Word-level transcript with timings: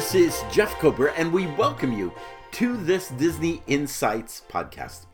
This 0.00 0.14
is 0.14 0.42
Jeff 0.50 0.78
Kober, 0.78 1.08
and 1.08 1.30
we 1.30 1.46
welcome 1.46 1.92
you 1.92 2.10
to 2.52 2.78
this 2.78 3.10
Disney 3.10 3.62
Insights 3.66 4.40
podcast. 4.50 5.04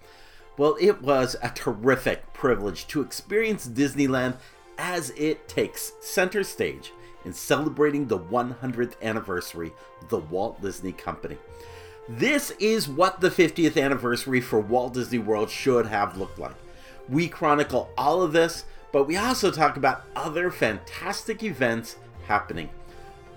Well, 0.58 0.76
it 0.80 1.02
was 1.02 1.34
a 1.42 1.50
terrific 1.50 2.32
privilege 2.32 2.86
to 2.86 3.00
experience 3.00 3.66
Disneyland 3.66 4.36
as 4.78 5.10
it 5.16 5.48
takes 5.48 5.90
center 6.00 6.44
stage 6.44 6.92
in 7.24 7.32
celebrating 7.32 8.06
the 8.06 8.20
100th 8.20 8.94
anniversary 9.02 9.72
of 10.00 10.08
the 10.08 10.18
Walt 10.18 10.62
Disney 10.62 10.92
Company. 10.92 11.36
This 12.08 12.52
is 12.60 12.88
what 12.88 13.20
the 13.20 13.30
50th 13.30 13.82
anniversary 13.82 14.40
for 14.40 14.60
Walt 14.60 14.94
Disney 14.94 15.18
World 15.18 15.50
should 15.50 15.86
have 15.86 16.16
looked 16.16 16.38
like. 16.38 16.54
We 17.08 17.26
chronicle 17.26 17.90
all 17.98 18.22
of 18.22 18.30
this, 18.32 18.66
but 18.92 19.08
we 19.08 19.16
also 19.16 19.50
talk 19.50 19.76
about 19.76 20.04
other 20.14 20.48
fantastic 20.52 21.42
events 21.42 21.96
happening. 22.28 22.70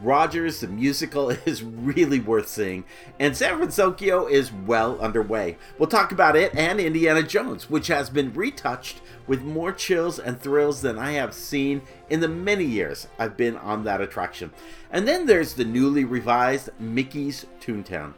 Rogers, 0.01 0.61
the 0.61 0.67
musical, 0.67 1.29
is 1.45 1.63
really 1.63 2.19
worth 2.19 2.47
seeing, 2.47 2.85
and 3.19 3.35
San 3.35 3.59
Fransokyo 3.59 4.29
is 4.29 4.51
well 4.51 4.99
underway. 4.99 5.57
We'll 5.77 5.89
talk 5.89 6.11
about 6.11 6.35
it 6.35 6.55
and 6.55 6.79
Indiana 6.79 7.23
Jones, 7.23 7.69
which 7.69 7.87
has 7.87 8.09
been 8.09 8.33
retouched 8.33 9.01
with 9.27 9.41
more 9.43 9.71
chills 9.71 10.19
and 10.19 10.39
thrills 10.39 10.81
than 10.81 10.97
I 10.97 11.11
have 11.13 11.33
seen 11.33 11.81
in 12.09 12.19
the 12.19 12.27
many 12.27 12.65
years 12.65 13.07
I've 13.17 13.37
been 13.37 13.57
on 13.57 13.83
that 13.83 14.01
attraction. 14.01 14.51
And 14.91 15.07
then 15.07 15.25
there's 15.25 15.53
the 15.53 15.65
newly 15.65 16.05
revised 16.05 16.69
Mickey's 16.79 17.45
Toontown. 17.61 18.13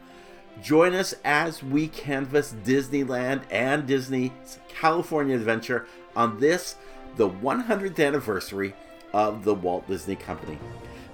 Join 0.62 0.94
us 0.94 1.14
as 1.24 1.62
we 1.62 1.88
canvass 1.88 2.54
Disneyland 2.64 3.42
and 3.50 3.86
Disney's 3.86 4.58
California 4.68 5.34
Adventure 5.34 5.86
on 6.14 6.38
this, 6.38 6.76
the 7.16 7.28
100th 7.28 8.04
anniversary 8.04 8.74
of 9.12 9.44
the 9.44 9.54
Walt 9.54 9.86
Disney 9.88 10.16
Company. 10.16 10.58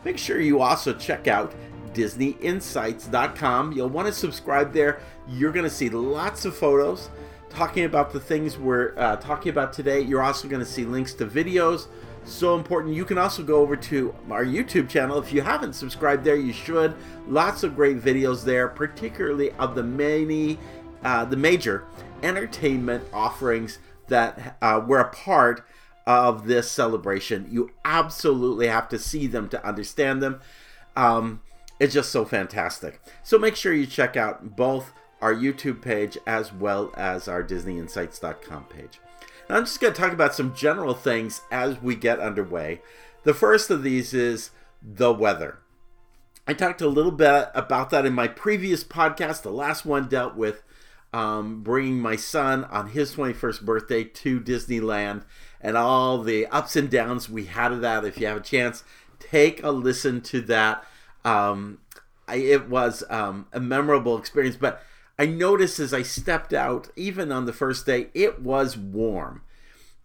Make 0.04 0.18
sure 0.18 0.40
you 0.40 0.60
also 0.60 0.94
check 0.94 1.28
out 1.28 1.54
DisneyInsights.com. 1.92 3.72
You'll 3.72 3.88
want 3.88 4.06
to 4.06 4.12
subscribe 4.12 4.72
there. 4.72 5.00
You're 5.28 5.52
going 5.52 5.64
to 5.64 5.70
see 5.70 5.88
lots 5.90 6.44
of 6.44 6.56
photos 6.56 7.10
talking 7.50 7.84
about 7.84 8.12
the 8.12 8.20
things 8.20 8.58
we're 8.58 8.96
uh, 8.96 9.16
talking 9.16 9.50
about 9.50 9.72
today. 9.72 10.00
You're 10.00 10.22
also 10.22 10.48
going 10.48 10.64
to 10.64 10.70
see 10.70 10.84
links 10.84 11.14
to 11.14 11.26
videos. 11.26 11.88
So 12.24 12.56
important. 12.56 12.94
You 12.94 13.04
can 13.04 13.16
also 13.16 13.42
go 13.42 13.56
over 13.56 13.74
to 13.74 14.14
our 14.30 14.44
YouTube 14.44 14.88
channel. 14.88 15.18
If 15.18 15.32
you 15.32 15.40
haven't 15.40 15.72
subscribed 15.72 16.24
there, 16.24 16.36
you 16.36 16.52
should. 16.52 16.94
Lots 17.26 17.62
of 17.62 17.74
great 17.74 18.00
videos 18.00 18.44
there, 18.44 18.68
particularly 18.68 19.50
of 19.52 19.74
the 19.74 19.82
many, 19.82 20.58
uh, 21.04 21.24
the 21.24 21.36
major 21.36 21.84
entertainment 22.22 23.02
offerings 23.14 23.78
that 24.08 24.56
uh, 24.60 24.82
were 24.86 25.00
a 25.00 25.08
part 25.08 25.66
of 26.08 26.46
this 26.46 26.70
celebration. 26.70 27.46
You 27.50 27.70
absolutely 27.84 28.66
have 28.66 28.88
to 28.88 28.98
see 28.98 29.26
them 29.26 29.50
to 29.50 29.64
understand 29.64 30.22
them. 30.22 30.40
Um, 30.96 31.42
it's 31.78 31.92
just 31.92 32.10
so 32.10 32.24
fantastic. 32.24 33.00
So 33.22 33.38
make 33.38 33.54
sure 33.54 33.74
you 33.74 33.86
check 33.86 34.16
out 34.16 34.56
both 34.56 34.92
our 35.20 35.34
YouTube 35.34 35.82
page 35.82 36.16
as 36.26 36.50
well 36.50 36.94
as 36.96 37.28
our 37.28 37.44
DisneyInsights.com 37.44 38.64
page. 38.64 39.00
Now, 39.50 39.56
I'm 39.56 39.64
just 39.66 39.80
going 39.80 39.92
to 39.92 40.00
talk 40.00 40.14
about 40.14 40.34
some 40.34 40.54
general 40.54 40.94
things 40.94 41.42
as 41.50 41.82
we 41.82 41.94
get 41.94 42.20
underway. 42.20 42.80
The 43.24 43.34
first 43.34 43.68
of 43.68 43.82
these 43.82 44.14
is 44.14 44.50
the 44.82 45.12
weather. 45.12 45.58
I 46.46 46.54
talked 46.54 46.80
a 46.80 46.88
little 46.88 47.12
bit 47.12 47.50
about 47.54 47.90
that 47.90 48.06
in 48.06 48.14
my 48.14 48.28
previous 48.28 48.82
podcast. 48.82 49.42
The 49.42 49.50
last 49.50 49.84
one 49.84 50.08
dealt 50.08 50.36
with 50.36 50.62
um, 51.12 51.62
bringing 51.62 52.00
my 52.00 52.16
son 52.16 52.64
on 52.64 52.88
his 52.88 53.14
21st 53.14 53.62
birthday 53.62 54.04
to 54.04 54.40
Disneyland 54.40 55.24
and 55.60 55.76
all 55.76 56.22
the 56.22 56.46
ups 56.46 56.76
and 56.76 56.90
downs 56.90 57.28
we 57.28 57.46
had 57.46 57.72
of 57.72 57.80
that. 57.80 58.04
If 58.04 58.18
you 58.18 58.26
have 58.26 58.38
a 58.38 58.40
chance, 58.40 58.84
take 59.18 59.62
a 59.62 59.70
listen 59.70 60.20
to 60.22 60.40
that. 60.42 60.84
Um, 61.24 61.78
I, 62.26 62.36
it 62.36 62.68
was 62.68 63.02
um, 63.10 63.46
a 63.52 63.60
memorable 63.60 64.18
experience, 64.18 64.56
but 64.56 64.82
I 65.18 65.26
noticed 65.26 65.80
as 65.80 65.92
I 65.92 66.02
stepped 66.02 66.52
out, 66.52 66.90
even 66.94 67.32
on 67.32 67.46
the 67.46 67.52
first 67.52 67.86
day, 67.86 68.08
it 68.14 68.40
was 68.40 68.76
warm. 68.76 69.42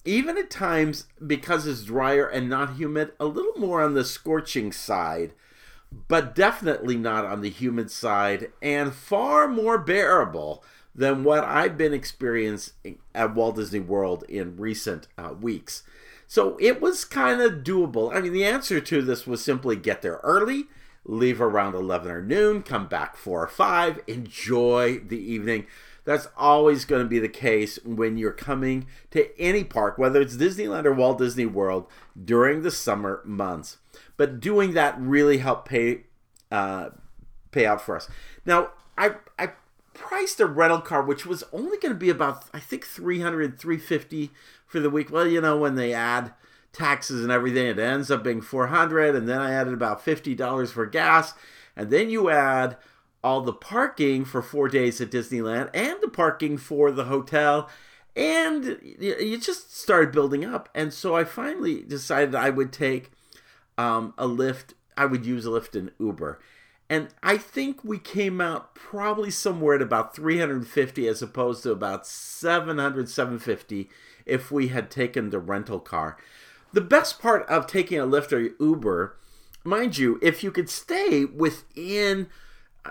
Even 0.06 0.38
at 0.38 0.50
times, 0.50 1.06
because 1.26 1.66
it's 1.68 1.84
drier 1.84 2.28
and 2.28 2.50
not 2.50 2.76
humid, 2.76 3.12
a 3.20 3.26
little 3.26 3.58
more 3.58 3.82
on 3.82 3.94
the 3.94 4.04
scorching 4.04 4.72
side, 4.72 5.34
but 6.08 6.34
definitely 6.34 6.98
not 6.98 7.26
on 7.26 7.42
the 7.42 7.50
humid 7.50 7.92
side, 7.92 8.52
and 8.62 8.94
far 8.94 9.48
more 9.48 9.78
bearable 9.78 10.64
than 10.96 11.24
what 11.24 11.44
I've 11.44 11.78
been 11.78 11.94
experiencing 11.94 13.00
at 13.16 13.34
Walt 13.34 13.56
Disney 13.56 13.80
World 13.80 14.24
in 14.30 14.58
recent 14.58 15.08
uh, 15.18 15.34
weeks. 15.40 15.84
So 16.28 16.58
it 16.60 16.82
was 16.82 17.06
kind 17.06 17.42
of 17.42 17.64
doable. 17.64 18.16
I 18.16 18.22
mean, 18.22 18.34
the 18.34 18.46
answer 18.46 18.80
to 18.80 19.02
this 19.02 19.28
was 19.28 19.44
simply 19.44 19.76
get 19.76 20.02
there 20.02 20.20
early, 20.24 20.66
leave 21.06 21.42
around 21.42 21.76
11 21.76 22.12
or 22.12 22.22
noon, 22.22 22.64
come 22.64 22.88
back 22.88 23.18
4 23.18 23.44
or 23.44 23.48
5, 23.48 24.02
enjoy 24.08 25.00
the 25.00 25.20
evening. 25.20 25.68
That's 26.06 26.28
always 26.36 26.86
going 26.86 27.04
to 27.04 27.10
be 27.10 27.20
the 27.20 27.30
case 27.30 27.80
when 27.86 28.18
you're 28.18 28.32
coming 28.32 28.88
to 29.12 29.40
any 29.40 29.64
park, 29.64 29.98
whether 29.98 30.22
it's 30.22 30.36
Disneyland 30.36 30.86
or 30.86 30.94
Walt 30.94 31.18
Disney 31.18 31.46
World 31.46 31.88
during 32.22 32.62
the 32.62 32.72
summer 32.72 33.22
months. 33.24 33.78
But 34.18 34.40
doing 34.40 34.74
that 34.74 35.00
really 35.00 35.38
helped 35.38 35.70
pay 35.70 36.04
uh, 36.52 36.90
pay 37.52 37.66
out 37.66 37.82
for 37.82 37.96
us. 37.96 38.10
Now, 38.46 38.72
I 38.98 39.16
I 39.40 39.54
priced 39.94 40.40
a 40.40 40.46
rental 40.46 40.82
car 40.82 41.02
which 41.02 41.26
was 41.26 41.44
only 41.54 41.78
going 41.78 41.94
to 41.94 42.00
be 42.00 42.10
about 42.10 42.46
i 42.54 42.60
think 42.60 42.86
300 42.86 43.60
350 43.60 44.32
for 44.74 44.80
the 44.80 44.90
week. 44.90 45.12
Well 45.12 45.28
you 45.28 45.40
know 45.40 45.56
when 45.56 45.76
they 45.76 45.94
add 45.94 46.34
taxes 46.74 47.22
and 47.22 47.32
everything 47.32 47.68
it 47.68 47.78
ends 47.78 48.10
up 48.10 48.24
being 48.24 48.42
400 48.42 49.16
and 49.16 49.30
then 49.30 49.40
i 49.40 49.54
added 49.54 49.74
about 49.74 50.04
$50 50.04 50.72
for 50.72 50.86
gas. 50.88 51.34
And 51.76 51.90
then 51.92 52.10
you 52.10 52.30
add 52.30 52.78
all 53.24 53.42
the 53.42 53.54
parking 53.54 54.26
for 54.26 54.42
four 54.42 54.68
days 54.68 55.00
at 55.00 55.12
disneyland 55.12 55.70
and 55.74 55.98
the 56.02 56.10
parking 56.10 56.58
for 56.58 56.92
the 56.92 57.06
hotel. 57.06 57.70
And 58.16 58.80
you 59.00 59.40
just 59.40 59.76
started 59.76 60.12
building 60.12 60.44
up. 60.44 60.70
And 60.74 60.92
so 60.92 61.16
i 61.16 61.24
finally 61.24 61.84
decided 61.84 62.34
i 62.34 62.50
would 62.50 62.74
take 62.74 63.12
um, 63.78 64.16
a 64.18 64.28
Lyft 64.28 64.74
i 64.98 65.06
would 65.06 65.26
use 65.26 65.46
a 65.46 65.50
Lyft 65.50 65.76
and 65.76 65.92
uber 66.00 66.40
and 66.94 67.08
I 67.24 67.38
think 67.38 67.84
we 67.84 67.98
came 67.98 68.40
out 68.40 68.76
probably 68.76 69.32
somewhere 69.32 69.74
at 69.78 69.82
about 69.82 70.16
350 70.16 71.08
as 71.08 71.24
opposed 71.24 71.64
to 71.64 71.72
about 71.72 72.06
700, 72.06 73.10
750 73.10 73.90
if 74.28 74.52
we 74.52 74.68
had 74.68 74.92
taken 74.92 75.32
the 75.32 75.40
rental 75.40 75.80
car. 75.80 76.18
The 76.72 76.82
best 76.82 77.20
part 77.20 77.50
of 77.50 77.66
taking 77.66 78.00
a 78.00 78.06
Lyft 78.06 78.32
or 78.32 78.54
Uber, 78.64 79.18
mind 79.64 79.98
you, 79.98 80.20
if 80.22 80.44
you 80.44 80.52
could 80.52 80.70
stay 80.70 81.26
within, 81.26 82.28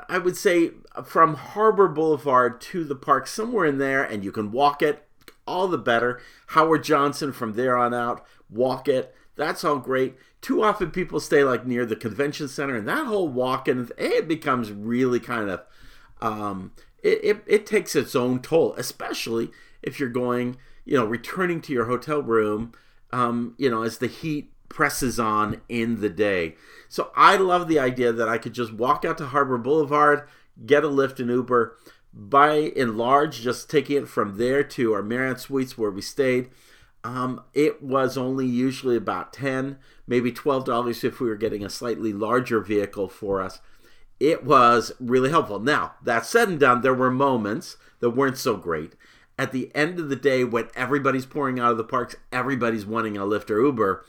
I 0.08 0.18
would 0.18 0.36
say, 0.36 0.72
from 1.04 1.36
Harbor 1.36 1.86
Boulevard 1.86 2.60
to 2.62 2.82
the 2.82 2.96
park, 2.96 3.28
somewhere 3.28 3.66
in 3.66 3.78
there, 3.78 4.02
and 4.02 4.24
you 4.24 4.32
can 4.32 4.50
walk 4.50 4.82
it, 4.82 5.06
all 5.46 5.68
the 5.68 5.78
better. 5.78 6.20
Howard 6.48 6.82
Johnson 6.82 7.32
from 7.32 7.52
there 7.52 7.76
on 7.76 7.94
out, 7.94 8.26
walk 8.50 8.88
it. 8.88 9.14
That's 9.36 9.64
all 9.64 9.78
great. 9.78 10.16
Too 10.40 10.62
often 10.62 10.90
people 10.90 11.20
stay 11.20 11.44
like 11.44 11.66
near 11.66 11.86
the 11.86 11.96
convention 11.96 12.48
center 12.48 12.76
and 12.76 12.88
that 12.88 13.06
whole 13.06 13.28
walk 13.28 13.68
and 13.68 13.90
it 13.96 14.28
becomes 14.28 14.70
really 14.70 15.20
kind 15.20 15.48
of 15.48 15.62
um, 16.20 16.72
it, 17.02 17.20
it, 17.24 17.44
it 17.46 17.66
takes 17.66 17.96
its 17.96 18.14
own 18.14 18.40
toll 18.40 18.74
especially 18.76 19.50
if 19.82 19.98
you're 19.98 20.08
going 20.08 20.56
you 20.84 20.96
know 20.96 21.04
returning 21.04 21.60
to 21.62 21.72
your 21.72 21.86
hotel 21.86 22.22
room 22.22 22.72
um, 23.12 23.54
you 23.58 23.70
know 23.70 23.82
as 23.82 23.98
the 23.98 24.06
heat 24.06 24.52
presses 24.68 25.20
on 25.20 25.60
in 25.68 26.00
the 26.00 26.08
day. 26.08 26.56
So 26.88 27.10
i 27.14 27.36
love 27.36 27.68
the 27.68 27.78
idea 27.78 28.12
that 28.12 28.28
i 28.28 28.38
could 28.38 28.52
just 28.52 28.72
walk 28.72 29.04
out 29.04 29.18
to 29.18 29.26
harbor 29.26 29.58
boulevard 29.58 30.28
get 30.66 30.84
a 30.84 30.88
Lyft 30.88 31.20
and 31.20 31.30
uber 31.30 31.76
by 32.12 32.72
and 32.76 32.98
large 32.98 33.40
just 33.40 33.70
taking 33.70 33.96
it 33.96 34.08
from 34.08 34.36
there 34.36 34.62
to 34.62 34.92
our 34.92 35.02
marriott 35.02 35.40
suites 35.40 35.78
where 35.78 35.90
we 35.90 36.02
stayed 36.02 36.50
um, 37.04 37.42
it 37.52 37.82
was 37.82 38.16
only 38.16 38.46
usually 38.46 38.96
about 38.96 39.32
10 39.32 39.78
maybe 40.06 40.32
$12 40.32 41.04
if 41.04 41.20
we 41.20 41.28
were 41.28 41.36
getting 41.36 41.64
a 41.64 41.70
slightly 41.70 42.12
larger 42.12 42.60
vehicle 42.60 43.08
for 43.08 43.40
us. 43.40 43.60
It 44.20 44.44
was 44.44 44.92
really 45.00 45.30
helpful. 45.30 45.58
Now, 45.58 45.94
that 46.02 46.26
said 46.26 46.48
and 46.48 46.60
done, 46.60 46.82
there 46.82 46.94
were 46.94 47.10
moments 47.10 47.76
that 48.00 48.10
weren't 48.10 48.38
so 48.38 48.56
great. 48.56 48.92
At 49.38 49.52
the 49.52 49.74
end 49.74 49.98
of 49.98 50.08
the 50.08 50.16
day, 50.16 50.44
when 50.44 50.68
everybody's 50.76 51.26
pouring 51.26 51.58
out 51.58 51.72
of 51.72 51.76
the 51.78 51.84
parks, 51.84 52.14
everybody's 52.30 52.86
wanting 52.86 53.16
a 53.16 53.22
Lyft 53.22 53.50
or 53.50 53.60
Uber, 53.60 54.04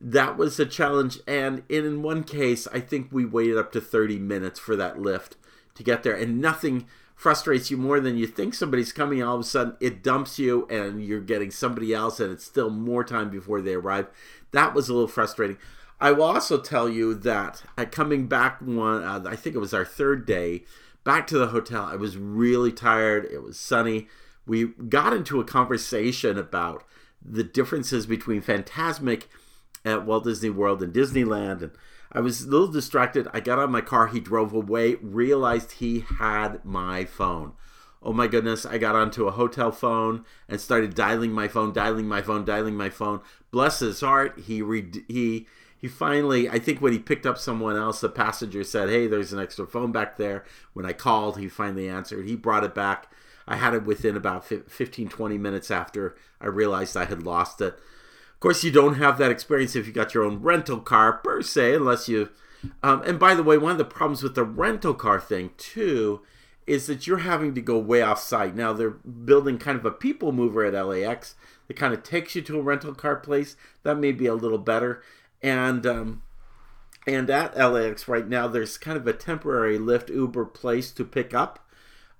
that 0.00 0.38
was 0.38 0.58
a 0.58 0.64
challenge. 0.64 1.18
And 1.26 1.62
in 1.68 2.02
one 2.02 2.24
case, 2.24 2.66
I 2.72 2.80
think 2.80 3.08
we 3.10 3.24
waited 3.24 3.58
up 3.58 3.72
to 3.72 3.80
30 3.80 4.18
minutes 4.18 4.58
for 4.58 4.76
that 4.76 4.96
Lyft 4.96 5.32
to 5.74 5.82
get 5.82 6.02
there. 6.02 6.14
And 6.14 6.40
nothing 6.40 6.86
frustrates 7.20 7.70
you 7.70 7.76
more 7.76 8.00
than 8.00 8.16
you 8.16 8.26
think 8.26 8.54
somebody's 8.54 8.94
coming 8.94 9.22
all 9.22 9.34
of 9.34 9.40
a 9.42 9.44
sudden 9.44 9.76
it 9.78 10.02
dumps 10.02 10.38
you 10.38 10.66
and 10.68 11.04
you're 11.04 11.20
getting 11.20 11.50
somebody 11.50 11.92
else 11.92 12.18
and 12.18 12.32
it's 12.32 12.44
still 12.44 12.70
more 12.70 13.04
time 13.04 13.28
before 13.28 13.60
they 13.60 13.74
arrive 13.74 14.06
that 14.52 14.74
was 14.74 14.88
a 14.88 14.92
little 14.92 15.08
frustrating. 15.08 15.58
I 16.00 16.12
will 16.12 16.24
also 16.24 16.58
tell 16.58 16.88
you 16.88 17.14
that 17.14 17.62
at 17.76 17.92
coming 17.92 18.26
back 18.26 18.60
one, 18.60 19.02
uh, 19.02 19.22
I 19.26 19.36
think 19.36 19.54
it 19.54 19.60
was 19.60 19.74
our 19.74 19.84
third 19.84 20.26
day, 20.26 20.64
back 21.04 21.26
to 21.28 21.38
the 21.38 21.48
hotel, 21.48 21.84
I 21.84 21.96
was 21.96 22.16
really 22.16 22.72
tired. 22.72 23.26
It 23.26 23.42
was 23.42 23.58
sunny. 23.58 24.08
We 24.46 24.68
got 24.68 25.12
into 25.12 25.40
a 25.40 25.44
conversation 25.44 26.38
about 26.38 26.84
the 27.22 27.44
differences 27.44 28.06
between 28.06 28.42
Fantasmic 28.42 29.24
at 29.84 30.06
Walt 30.06 30.24
Disney 30.24 30.50
World 30.50 30.82
and 30.82 30.92
Disneyland, 30.92 31.62
and 31.62 31.72
I 32.12 32.20
was 32.20 32.42
a 32.42 32.48
little 32.48 32.68
distracted. 32.68 33.28
I 33.32 33.40
got 33.40 33.58
out 33.58 33.64
of 33.64 33.70
my 33.70 33.80
car. 33.80 34.08
He 34.08 34.20
drove 34.20 34.52
away, 34.52 34.96
realized 34.96 35.72
he 35.72 36.00
had 36.18 36.64
my 36.64 37.04
phone. 37.04 37.52
Oh 38.02 38.12
my 38.12 38.26
goodness, 38.26 38.64
I 38.64 38.78
got 38.78 38.96
onto 38.96 39.28
a 39.28 39.32
hotel 39.32 39.70
phone 39.70 40.24
and 40.48 40.60
started 40.60 40.94
dialing 40.94 41.32
my 41.32 41.48
phone, 41.48 41.72
dialing 41.72 42.08
my 42.08 42.22
phone, 42.22 42.44
dialing 42.44 42.74
my 42.74 42.88
phone. 42.88 43.20
Bless 43.50 43.80
his 43.80 44.00
heart, 44.00 44.40
he 44.46 44.62
re- 44.62 45.04
he 45.06 45.46
he 45.76 45.88
finally, 45.88 46.48
I 46.48 46.58
think 46.58 46.80
when 46.80 46.92
he 46.92 46.98
picked 46.98 47.24
up 47.24 47.38
someone 47.38 47.76
else, 47.76 48.00
the 48.00 48.10
passenger 48.10 48.64
said, 48.64 48.90
"Hey, 48.90 49.06
there's 49.06 49.32
an 49.32 49.40
extra 49.40 49.66
phone 49.66 49.92
back 49.92 50.16
there." 50.18 50.44
When 50.74 50.84
I 50.84 50.92
called, 50.92 51.38
he 51.38 51.48
finally 51.48 51.88
answered. 51.88 52.26
He 52.26 52.36
brought 52.36 52.64
it 52.64 52.74
back. 52.74 53.10
I 53.48 53.56
had 53.56 53.74
it 53.74 53.84
within 53.84 54.16
about 54.16 54.44
15 54.44 55.08
20 55.08 55.38
minutes 55.38 55.70
after 55.70 56.16
I 56.40 56.46
realized 56.46 56.96
I 56.96 57.06
had 57.06 57.22
lost 57.22 57.60
it. 57.60 57.78
Of 58.40 58.42
course, 58.42 58.64
you 58.64 58.70
don't 58.70 58.94
have 58.94 59.18
that 59.18 59.30
experience 59.30 59.76
if 59.76 59.86
you 59.86 59.92
got 59.92 60.14
your 60.14 60.24
own 60.24 60.40
rental 60.40 60.80
car 60.80 61.12
per 61.12 61.42
se, 61.42 61.74
unless 61.74 62.08
you. 62.08 62.30
Um, 62.82 63.02
and 63.02 63.18
by 63.18 63.34
the 63.34 63.42
way, 63.42 63.58
one 63.58 63.72
of 63.72 63.76
the 63.76 63.84
problems 63.84 64.22
with 64.22 64.34
the 64.34 64.44
rental 64.44 64.94
car 64.94 65.20
thing 65.20 65.50
too 65.58 66.22
is 66.66 66.86
that 66.86 67.06
you're 67.06 67.18
having 67.18 67.54
to 67.54 67.60
go 67.60 67.78
way 67.78 68.00
off 68.00 68.18
site. 68.18 68.56
Now 68.56 68.72
they're 68.72 68.88
building 68.92 69.58
kind 69.58 69.78
of 69.78 69.84
a 69.84 69.90
people 69.90 70.32
mover 70.32 70.64
at 70.64 70.72
LAX 70.72 71.34
that 71.68 71.76
kind 71.76 71.92
of 71.92 72.02
takes 72.02 72.34
you 72.34 72.40
to 72.40 72.58
a 72.58 72.62
rental 72.62 72.94
car 72.94 73.16
place. 73.16 73.56
That 73.82 73.98
may 73.98 74.10
be 74.10 74.24
a 74.24 74.32
little 74.32 74.56
better. 74.56 75.02
And 75.42 75.84
um, 75.84 76.22
and 77.06 77.28
at 77.28 77.58
LAX 77.58 78.08
right 78.08 78.26
now, 78.26 78.48
there's 78.48 78.78
kind 78.78 78.96
of 78.96 79.06
a 79.06 79.12
temporary 79.12 79.78
Lyft 79.78 80.08
Uber 80.08 80.46
place 80.46 80.92
to 80.92 81.04
pick 81.04 81.34
up 81.34 81.68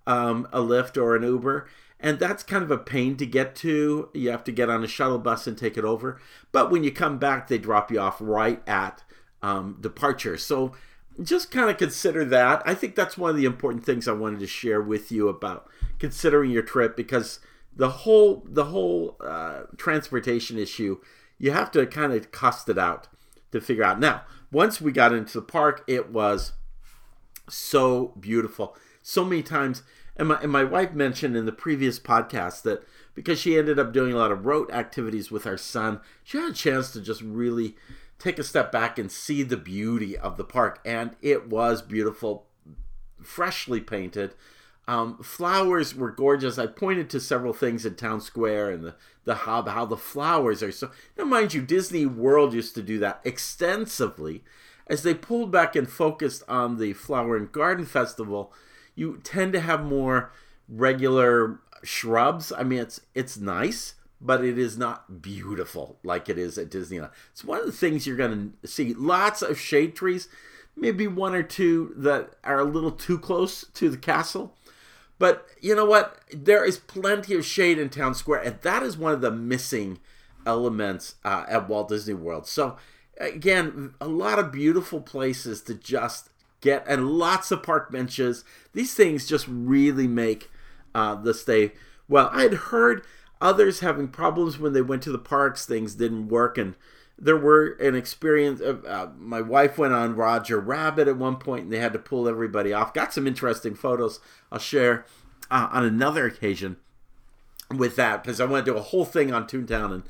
um, 0.06 0.46
a 0.52 0.60
Lyft 0.60 1.00
or 1.00 1.16
an 1.16 1.22
Uber 1.22 1.66
and 2.00 2.18
that's 2.18 2.42
kind 2.42 2.62
of 2.62 2.70
a 2.70 2.78
pain 2.78 3.16
to 3.18 3.26
get 3.26 3.54
to. 3.56 4.08
You 4.14 4.30
have 4.30 4.44
to 4.44 4.52
get 4.52 4.70
on 4.70 4.82
a 4.82 4.88
shuttle 4.88 5.18
bus 5.18 5.46
and 5.46 5.56
take 5.56 5.76
it 5.76 5.84
over. 5.84 6.20
But 6.50 6.70
when 6.70 6.82
you 6.82 6.90
come 6.90 7.18
back, 7.18 7.48
they 7.48 7.58
drop 7.58 7.90
you 7.90 8.00
off 8.00 8.16
right 8.20 8.66
at 8.66 9.04
um, 9.42 9.76
departure. 9.80 10.36
So 10.36 10.72
just 11.22 11.50
kind 11.50 11.70
of 11.70 11.76
consider 11.76 12.24
that. 12.26 12.62
I 12.64 12.74
think 12.74 12.94
that's 12.94 13.18
one 13.18 13.30
of 13.30 13.36
the 13.36 13.44
important 13.44 13.84
things 13.84 14.08
I 14.08 14.12
wanted 14.12 14.40
to 14.40 14.46
share 14.46 14.80
with 14.80 15.12
you 15.12 15.28
about 15.28 15.68
considering 15.98 16.50
your 16.50 16.62
trip 16.62 16.96
because 16.96 17.40
the 17.76 17.90
whole 17.90 18.42
the 18.48 18.66
whole 18.66 19.16
uh, 19.20 19.62
transportation 19.76 20.58
issue 20.58 20.98
you 21.40 21.50
have 21.52 21.70
to 21.72 21.86
kind 21.86 22.12
of 22.12 22.30
cost 22.30 22.68
it 22.68 22.78
out 22.78 23.08
to 23.50 23.60
figure 23.60 23.82
out. 23.82 23.98
Now, 23.98 24.22
once 24.52 24.80
we 24.80 24.92
got 24.92 25.12
into 25.12 25.38
the 25.38 25.42
park, 25.42 25.82
it 25.88 26.10
was 26.10 26.52
so 27.48 28.08
beautiful. 28.20 28.76
So 29.02 29.24
many 29.24 29.42
times 29.42 29.82
and 30.20 30.28
my, 30.28 30.38
and 30.42 30.52
my 30.52 30.64
wife 30.64 30.92
mentioned 30.92 31.34
in 31.34 31.46
the 31.46 31.52
previous 31.52 31.98
podcast 31.98 32.60
that 32.62 32.86
because 33.14 33.40
she 33.40 33.56
ended 33.56 33.78
up 33.78 33.90
doing 33.90 34.12
a 34.12 34.18
lot 34.18 34.30
of 34.30 34.44
rote 34.44 34.70
activities 34.70 35.30
with 35.30 35.46
our 35.46 35.56
son, 35.56 36.00
she 36.22 36.36
had 36.36 36.50
a 36.50 36.54
chance 36.54 36.92
to 36.92 37.00
just 37.00 37.22
really 37.22 37.74
take 38.18 38.38
a 38.38 38.44
step 38.44 38.70
back 38.70 38.98
and 38.98 39.10
see 39.10 39.42
the 39.42 39.56
beauty 39.56 40.18
of 40.18 40.36
the 40.36 40.44
park. 40.44 40.78
And 40.84 41.16
it 41.22 41.48
was 41.48 41.80
beautiful, 41.80 42.44
freshly 43.22 43.80
painted. 43.80 44.34
Um, 44.86 45.22
flowers 45.22 45.94
were 45.94 46.10
gorgeous. 46.10 46.58
I 46.58 46.66
pointed 46.66 47.08
to 47.10 47.20
several 47.20 47.54
things 47.54 47.86
in 47.86 47.94
Town 47.94 48.20
Square 48.20 48.72
and 48.72 48.84
the, 48.84 48.96
the 49.24 49.34
hub, 49.36 49.68
how 49.68 49.86
the 49.86 49.96
flowers 49.96 50.62
are 50.62 50.72
so. 50.72 50.90
Now, 51.16 51.24
mind 51.24 51.54
you, 51.54 51.62
Disney 51.62 52.04
World 52.04 52.52
used 52.52 52.74
to 52.74 52.82
do 52.82 52.98
that 52.98 53.22
extensively. 53.24 54.44
As 54.86 55.02
they 55.02 55.14
pulled 55.14 55.50
back 55.50 55.74
and 55.76 55.88
focused 55.88 56.42
on 56.46 56.76
the 56.76 56.92
Flower 56.92 57.38
and 57.38 57.50
Garden 57.50 57.86
Festival, 57.86 58.52
you 59.00 59.18
tend 59.24 59.54
to 59.54 59.60
have 59.60 59.82
more 59.82 60.30
regular 60.68 61.58
shrubs. 61.82 62.52
I 62.52 62.62
mean, 62.64 62.80
it's 62.80 63.00
it's 63.14 63.38
nice, 63.38 63.94
but 64.20 64.44
it 64.44 64.58
is 64.58 64.76
not 64.76 65.22
beautiful 65.22 65.98
like 66.04 66.28
it 66.28 66.36
is 66.36 66.58
at 66.58 66.70
Disneyland. 66.70 67.10
It's 67.32 67.42
one 67.42 67.60
of 67.60 67.66
the 67.66 67.72
things 67.72 68.06
you're 68.06 68.18
going 68.18 68.52
to 68.60 68.68
see. 68.68 68.92
Lots 68.92 69.40
of 69.40 69.58
shade 69.58 69.96
trees, 69.96 70.28
maybe 70.76 71.06
one 71.06 71.34
or 71.34 71.42
two 71.42 71.94
that 71.96 72.34
are 72.44 72.60
a 72.60 72.64
little 72.64 72.90
too 72.90 73.18
close 73.18 73.64
to 73.72 73.88
the 73.88 73.96
castle. 73.96 74.54
But 75.18 75.46
you 75.62 75.74
know 75.74 75.86
what? 75.86 76.18
There 76.30 76.64
is 76.64 76.76
plenty 76.76 77.34
of 77.34 77.46
shade 77.46 77.78
in 77.78 77.88
Town 77.88 78.14
Square, 78.14 78.42
and 78.42 78.60
that 78.60 78.82
is 78.82 78.98
one 78.98 79.14
of 79.14 79.22
the 79.22 79.30
missing 79.30 79.98
elements 80.44 81.14
uh, 81.24 81.46
at 81.48 81.70
Walt 81.70 81.88
Disney 81.88 82.14
World. 82.14 82.46
So, 82.46 82.76
again, 83.18 83.94
a 83.98 84.08
lot 84.08 84.38
of 84.38 84.52
beautiful 84.52 85.00
places 85.00 85.62
to 85.62 85.74
just 85.74 86.30
get 86.60 86.84
and 86.86 87.10
lots 87.10 87.50
of 87.50 87.62
park 87.62 87.90
benches. 87.90 88.44
These 88.72 88.94
things 88.94 89.26
just 89.26 89.46
really 89.48 90.06
make 90.06 90.50
uh, 90.94 91.14
the 91.14 91.34
stay. 91.34 91.72
Well, 92.08 92.30
I'd 92.32 92.54
heard 92.54 93.04
others 93.40 93.80
having 93.80 94.08
problems 94.08 94.58
when 94.58 94.72
they 94.72 94.82
went 94.82 95.02
to 95.04 95.12
the 95.12 95.18
parks, 95.18 95.64
things 95.64 95.94
didn't 95.94 96.28
work, 96.28 96.58
and 96.58 96.74
there 97.18 97.36
were 97.36 97.72
an 97.74 97.94
experience. 97.94 98.60
Uh, 98.60 99.10
my 99.18 99.40
wife 99.40 99.78
went 99.78 99.92
on 99.92 100.16
Roger 100.16 100.58
Rabbit 100.58 101.08
at 101.08 101.16
one 101.16 101.36
point, 101.36 101.64
and 101.64 101.72
they 101.72 101.78
had 101.78 101.92
to 101.92 101.98
pull 101.98 102.28
everybody 102.28 102.72
off. 102.72 102.94
Got 102.94 103.12
some 103.12 103.26
interesting 103.26 103.74
photos. 103.74 104.20
I'll 104.50 104.58
share 104.58 105.04
uh, 105.50 105.68
on 105.70 105.84
another 105.84 106.26
occasion 106.26 106.76
with 107.74 107.96
that 107.96 108.22
because 108.22 108.40
I 108.40 108.46
want 108.46 108.64
to 108.64 108.72
do 108.72 108.76
a 108.76 108.82
whole 108.82 109.04
thing 109.04 109.32
on 109.32 109.46
Toontown 109.46 109.92
and 109.92 110.02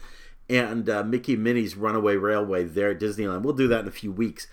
and 0.49 0.91
uh, 0.91 1.05
Mickey 1.05 1.37
Minnie's 1.37 1.77
Runaway 1.77 2.17
Railway 2.17 2.65
there 2.65 2.91
at 2.91 2.99
Disneyland. 2.99 3.43
We'll 3.43 3.55
do 3.55 3.69
that 3.69 3.83
in 3.83 3.89
a 3.89 3.93
few 3.93 4.11
weeks 4.11 4.49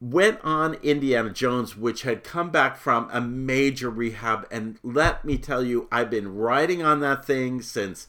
went 0.00 0.40
on 0.42 0.74
Indiana 0.74 1.30
Jones, 1.30 1.76
which 1.76 2.02
had 2.02 2.22
come 2.22 2.50
back 2.50 2.76
from 2.76 3.08
a 3.12 3.20
major 3.20 3.90
rehab. 3.90 4.46
And 4.50 4.78
let 4.82 5.24
me 5.24 5.38
tell 5.38 5.64
you, 5.64 5.88
I've 5.90 6.10
been 6.10 6.34
riding 6.36 6.82
on 6.82 7.00
that 7.00 7.24
thing 7.24 7.62
since 7.62 8.06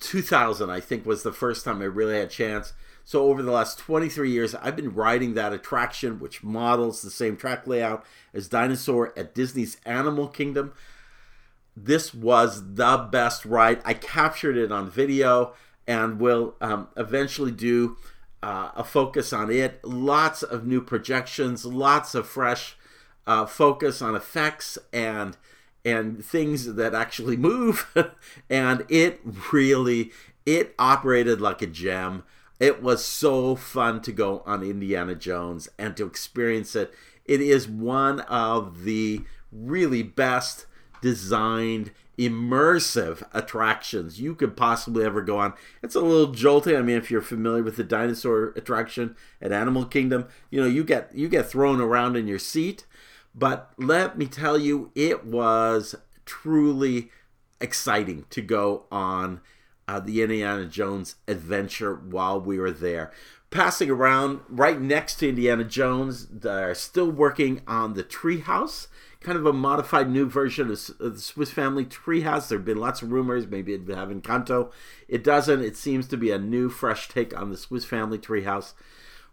2000, 0.00 0.70
I 0.70 0.80
think 0.80 1.06
was 1.06 1.22
the 1.22 1.32
first 1.32 1.64
time 1.64 1.80
I 1.80 1.86
really 1.86 2.16
had 2.16 2.26
a 2.26 2.30
chance. 2.30 2.74
So 3.04 3.24
over 3.24 3.42
the 3.42 3.50
last 3.50 3.78
23 3.78 4.30
years, 4.30 4.54
I've 4.54 4.76
been 4.76 4.94
riding 4.94 5.32
that 5.34 5.54
attraction, 5.54 6.20
which 6.20 6.44
models 6.44 7.00
the 7.00 7.10
same 7.10 7.38
track 7.38 7.66
layout 7.66 8.04
as 8.34 8.48
Dinosaur 8.48 9.14
at 9.16 9.34
Disney's 9.34 9.78
Animal 9.86 10.28
Kingdom. 10.28 10.74
This 11.74 12.12
was 12.12 12.74
the 12.74 13.08
best 13.10 13.46
ride. 13.46 13.80
I 13.84 13.94
captured 13.94 14.58
it 14.58 14.70
on 14.70 14.90
video 14.90 15.54
and 15.86 16.20
will 16.20 16.54
um, 16.60 16.88
eventually 16.98 17.52
do 17.52 17.96
uh, 18.42 18.70
a 18.76 18.84
focus 18.84 19.32
on 19.32 19.50
it. 19.50 19.84
Lots 19.84 20.42
of 20.42 20.66
new 20.66 20.80
projections, 20.80 21.64
lots 21.64 22.14
of 22.14 22.26
fresh 22.26 22.76
uh, 23.26 23.46
focus 23.46 24.00
on 24.02 24.14
effects 24.14 24.78
and 24.92 25.36
and 25.84 26.24
things 26.24 26.74
that 26.74 26.94
actually 26.94 27.36
move. 27.36 27.94
and 28.50 28.84
it 28.88 29.20
really 29.52 30.12
it 30.44 30.74
operated 30.78 31.40
like 31.40 31.62
a 31.62 31.66
gem. 31.66 32.24
It 32.58 32.82
was 32.82 33.04
so 33.04 33.54
fun 33.54 34.00
to 34.02 34.12
go 34.12 34.42
on 34.44 34.62
Indiana 34.62 35.14
Jones 35.14 35.68
and 35.78 35.96
to 35.96 36.06
experience 36.06 36.74
it. 36.74 36.92
It 37.24 37.40
is 37.40 37.68
one 37.68 38.20
of 38.20 38.84
the 38.84 39.22
really 39.52 40.02
best 40.02 40.66
designed 41.00 41.92
immersive 42.18 43.22
attractions 43.32 44.20
you 44.20 44.34
could 44.34 44.56
possibly 44.56 45.04
ever 45.04 45.22
go 45.22 45.38
on. 45.38 45.54
It's 45.82 45.94
a 45.94 46.00
little 46.00 46.32
jolting. 46.32 46.76
I 46.76 46.82
mean, 46.82 46.96
if 46.96 47.10
you're 47.10 47.22
familiar 47.22 47.62
with 47.62 47.76
the 47.76 47.84
dinosaur 47.84 48.52
attraction 48.56 49.16
at 49.40 49.52
Animal 49.52 49.84
Kingdom, 49.84 50.26
you 50.50 50.60
know 50.60 50.66
you 50.66 50.84
get 50.84 51.10
you 51.14 51.28
get 51.28 51.48
thrown 51.48 51.80
around 51.80 52.16
in 52.16 52.26
your 52.26 52.38
seat. 52.38 52.84
But 53.34 53.70
let 53.78 54.18
me 54.18 54.26
tell 54.26 54.58
you, 54.58 54.90
it 54.96 55.24
was 55.24 55.94
truly 56.26 57.10
exciting 57.60 58.24
to 58.30 58.42
go 58.42 58.86
on 58.90 59.40
uh, 59.86 60.00
the 60.00 60.22
Indiana 60.22 60.66
Jones 60.66 61.16
adventure 61.28 61.94
while 61.94 62.40
we 62.40 62.58
were 62.58 62.72
there. 62.72 63.12
Passing 63.50 63.88
around 63.88 64.40
right 64.48 64.78
next 64.78 65.16
to 65.16 65.28
Indiana 65.28 65.64
Jones, 65.64 66.26
they're 66.26 66.74
still 66.74 67.10
working 67.10 67.62
on 67.66 67.94
the 67.94 68.04
treehouse 68.04 68.88
kind 69.20 69.36
of 69.36 69.46
a 69.46 69.52
modified 69.52 70.08
new 70.08 70.28
version 70.28 70.70
of, 70.70 70.98
the 70.98 71.18
Swiss 71.18 71.50
Family 71.50 71.84
Treehouse. 71.84 72.48
There 72.48 72.58
have 72.58 72.64
been 72.64 72.78
lots 72.78 73.02
of 73.02 73.10
rumors, 73.10 73.46
maybe 73.46 73.74
it'd 73.74 73.88
have 73.88 74.10
Encanto. 74.10 74.70
It 75.08 75.24
doesn't. 75.24 75.62
It 75.62 75.76
seems 75.76 76.06
to 76.08 76.16
be 76.16 76.30
a 76.30 76.38
new, 76.38 76.68
fresh 76.68 77.08
take 77.08 77.38
on 77.38 77.50
the 77.50 77.56
Swiss 77.56 77.84
Family 77.84 78.18
Treehouse. 78.18 78.74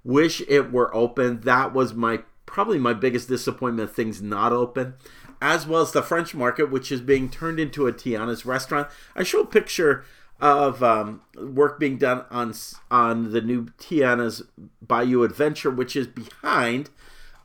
Wish 0.04 0.42
it 0.48 0.72
were 0.72 0.94
open. 0.96 1.42
That 1.42 1.74
was 1.74 1.94
my 1.94 2.20
probably 2.46 2.80
my 2.80 2.94
biggest 2.94 3.28
disappointment. 3.28 3.92
Things 3.92 4.22
not 4.22 4.54
open, 4.54 4.96
as 5.42 5.68
well 5.68 5.82
as 5.82 5.92
the 5.92 6.04
French 6.04 6.34
Market, 6.36 6.72
which 6.72 6.92
is 6.92 7.02
being 7.02 7.30
turned 7.30 7.60
into 7.60 7.88
a 7.88 7.94
Tiana's 7.94 8.46
restaurant. 8.46 8.88
I 9.16 9.24
show 9.24 9.42
a 9.42 9.48
picture 9.48 10.06
of 10.40 10.84
um, 10.84 11.22
work 11.36 11.80
being 11.80 11.98
done 11.98 12.26
on 12.30 12.54
on 12.92 13.32
the 13.32 13.42
new 13.42 13.66
Tiana's 13.80 14.44
Bayou 14.82 15.24
Adventure, 15.24 15.72
which 15.72 15.96
is 15.96 16.08
behind 16.08 16.90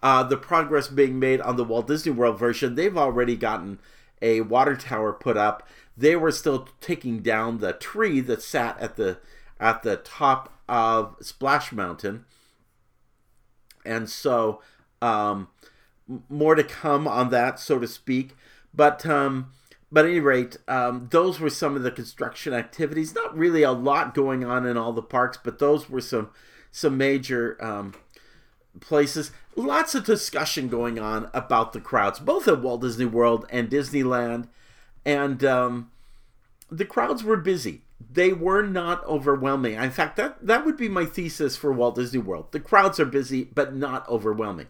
uh, 0.03 0.23
the 0.23 0.37
progress 0.37 0.89
being 0.89 1.19
made 1.19 1.41
on 1.41 1.57
the 1.57 1.65
Walt 1.65 1.87
Disney 1.87 2.13
World 2.13 2.39
version. 2.39 2.75
They've 2.75 2.97
already 2.97 3.37
gotten 3.37 3.79
a 4.23 4.43
water 4.43 4.77
tower 4.77 5.13
put 5.13 5.37
up. 5.37 5.67
They 5.97 6.17
were 6.17 6.33
still 6.33 6.69
taking 6.81 7.21
down 7.21 7.59
the 7.59 7.73
tree 7.73 8.21
that 8.21 8.43
sat 8.43 8.79
at 8.81 8.97
the 8.97 9.19
at 9.59 9.83
the 9.83 9.97
top 9.97 10.53
of 10.69 11.17
Splash 11.21 11.73
Mountain, 11.73 12.25
and 13.85 14.09
so 14.09 14.63
um, 15.03 15.49
more 16.29 16.55
to 16.55 16.65
come 16.65 17.07
on 17.07 17.31
that, 17.31 17.59
so 17.59 17.79
to 17.79 17.87
speak. 17.87 18.35
But 18.73 19.05
um, 19.05 19.53
but 19.93 20.05
at 20.05 20.11
any 20.11 20.21
rate, 20.21 20.57
um, 20.69 21.09
those 21.11 21.41
were 21.41 21.51
some 21.51 21.77
of 21.77 21.83
the 21.83 21.91
construction 21.91 22.55
activities. 22.55 23.15
Not 23.15 23.37
really 23.37 23.63
a 23.63 23.73
lot 23.73 24.15
going 24.15 24.45
on 24.45 24.65
in 24.65 24.77
all 24.77 24.93
the 24.93 25.03
parks, 25.03 25.39
but 25.43 25.59
those 25.59 25.91
were 25.91 26.01
some 26.01 26.31
some 26.71 26.97
major 26.97 27.63
um, 27.63 27.95
places. 28.81 29.33
Lots 29.57 29.95
of 29.95 30.05
discussion 30.05 30.69
going 30.69 30.99
on 30.99 31.29
about 31.35 31.73
the 31.73 31.81
crowds, 31.81 32.19
both 32.19 32.47
at 32.47 32.63
Walt 32.63 32.83
Disney 32.83 33.05
World 33.05 33.47
and 33.51 33.69
Disneyland. 33.69 34.49
And 35.05 35.45
um, 35.45 35.91
the 36.71 36.85
crowds 36.85 37.25
were 37.25 37.37
busy. 37.37 37.83
They 38.13 38.33
were 38.33 38.63
not 38.63 39.05
overwhelming. 39.05 39.75
In 39.75 39.91
fact, 39.91 40.17
that, 40.17 40.45
that 40.47 40.65
would 40.65 40.77
be 40.77 40.89
my 40.89 41.05
thesis 41.05 41.57
for 41.57 41.73
Walt 41.73 41.97
Disney 41.97 42.21
World. 42.21 42.53
The 42.53 42.61
crowds 42.61 42.99
are 42.99 43.05
busy, 43.05 43.45
but 43.45 43.75
not 43.75 44.09
overwhelming. 44.09 44.69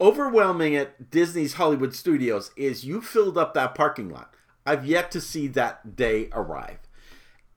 Overwhelming 0.00 0.74
at 0.74 1.10
Disney's 1.10 1.54
Hollywood 1.54 1.94
Studios 1.94 2.50
is 2.56 2.84
you 2.84 3.00
filled 3.02 3.36
up 3.36 3.54
that 3.54 3.74
parking 3.74 4.08
lot. 4.08 4.34
I've 4.64 4.86
yet 4.86 5.10
to 5.12 5.20
see 5.20 5.48
that 5.48 5.96
day 5.96 6.28
arrive. 6.32 6.78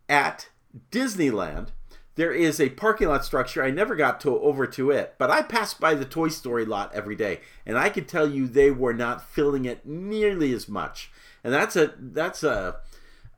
At 0.09 0.49
Disneyland, 0.91 1.69
there 2.15 2.31
is 2.31 2.59
a 2.59 2.69
parking 2.69 3.09
lot 3.09 3.25
structure. 3.25 3.63
I 3.63 3.71
never 3.71 3.95
got 3.95 4.21
to 4.21 4.39
over 4.39 4.65
to 4.67 4.91
it, 4.91 5.15
but 5.17 5.29
I 5.29 5.41
passed 5.41 5.79
by 5.79 5.95
the 5.95 6.05
Toy 6.05 6.29
Story 6.29 6.65
lot 6.65 6.93
every 6.93 7.15
day, 7.15 7.41
and 7.65 7.77
I 7.77 7.89
can 7.89 8.05
tell 8.05 8.29
you 8.29 8.47
they 8.47 8.71
were 8.71 8.93
not 8.93 9.29
filling 9.29 9.65
it 9.65 9.85
nearly 9.85 10.53
as 10.53 10.67
much. 10.69 11.11
And 11.43 11.53
that's 11.53 11.75
a 11.75 11.93
that's 11.99 12.43
a 12.43 12.77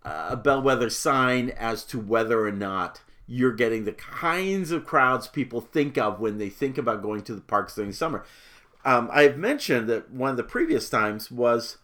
a 0.04 0.38
bellwether 0.38 0.90
sign 0.90 1.50
as 1.50 1.84
to 1.86 2.00
whether 2.00 2.46
or 2.46 2.52
not 2.52 3.02
you're 3.26 3.54
getting 3.54 3.84
the 3.84 3.92
kinds 3.92 4.72
of 4.72 4.86
crowds 4.86 5.28
people 5.28 5.60
think 5.60 5.98
of 5.98 6.20
when 6.20 6.38
they 6.38 6.50
think 6.50 6.78
about 6.78 7.02
going 7.02 7.22
to 7.24 7.36
the 7.36 7.42
parks 7.42 7.76
during 7.76 7.92
summer. 7.92 8.24
Um, 8.86 9.10
I've 9.12 9.38
mentioned 9.38 9.90
that 9.90 10.12
one 10.12 10.32
of 10.32 10.38
the 10.38 10.44
previous 10.44 10.90
times 10.90 11.30
was 11.30 11.78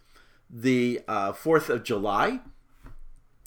the 0.48 1.02
uh, 1.06 1.32
4th 1.32 1.68
of 1.68 1.84
July 1.84 2.40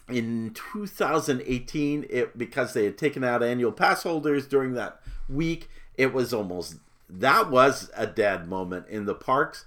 in 0.10 0.52
2018 0.54 2.06
it 2.10 2.38
because 2.38 2.74
they 2.74 2.86
had 2.86 2.98
taken 2.98 3.24
out 3.24 3.44
annual 3.44 3.72
pass 3.72 4.04
holders 4.04 4.48
during 4.48 4.74
that 4.74 5.02
week 5.28 5.70
it 5.96 6.14
was 6.14 6.34
almost 6.34 6.76
that 7.10 7.50
was 7.50 7.90
a 7.96 8.06
dead 8.06 8.48
moment 8.48 8.86
in 8.88 9.06
the 9.06 9.16
parks. 9.16 9.66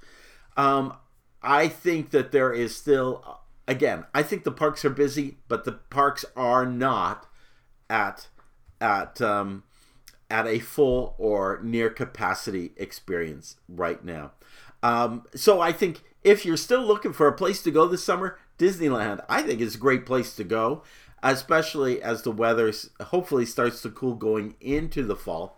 Um, 0.57 0.95
i 1.43 1.69
think 1.69 2.11
that 2.11 2.33
there 2.33 2.53
is 2.53 2.77
still 2.77 3.41
again 3.67 4.05
i 4.15 4.23
think 4.23 4.45
the 4.45 4.53
parks 4.53 4.85
are 4.85 4.91
busy 4.91 5.39
but 5.49 5.65
the 5.65 5.73
parks 5.73 6.25
are 6.37 6.67
not 6.67 7.27
at 7.89 8.29
at 8.81 9.21
um, 9.21 9.63
at 10.31 10.47
a 10.47 10.59
full 10.59 11.15
or 11.19 11.61
near 11.63 11.91
capacity 11.91 12.73
experience 12.77 13.57
right 13.69 14.05
now. 14.05 14.33
Um, 14.83 15.25
so 15.35 15.61
i 15.61 15.73
think 15.73 16.03
if 16.23 16.45
you're 16.45 16.57
still 16.57 16.83
looking 16.83 17.13
for 17.13 17.27
a 17.27 17.33
place 17.33 17.63
to 17.63 17.71
go 17.71 17.87
this 17.87 18.05
summer 18.05 18.39
Disneyland, 18.61 19.25
I 19.29 19.41
think, 19.43 19.61
is 19.61 19.75
a 19.75 19.79
great 19.79 20.05
place 20.05 20.37
to 20.37 20.45
go, 20.45 20.83
especially 21.23 22.03
as 22.03 22.23
the 22.23 22.31
weather 22.31 22.73
hopefully 23.01 23.47
starts 23.47 23.81
to 23.83 23.91
cool 23.91 24.15
going 24.15 24.55
into 24.61 25.03
the 25.03 25.17
fall. 25.17 25.57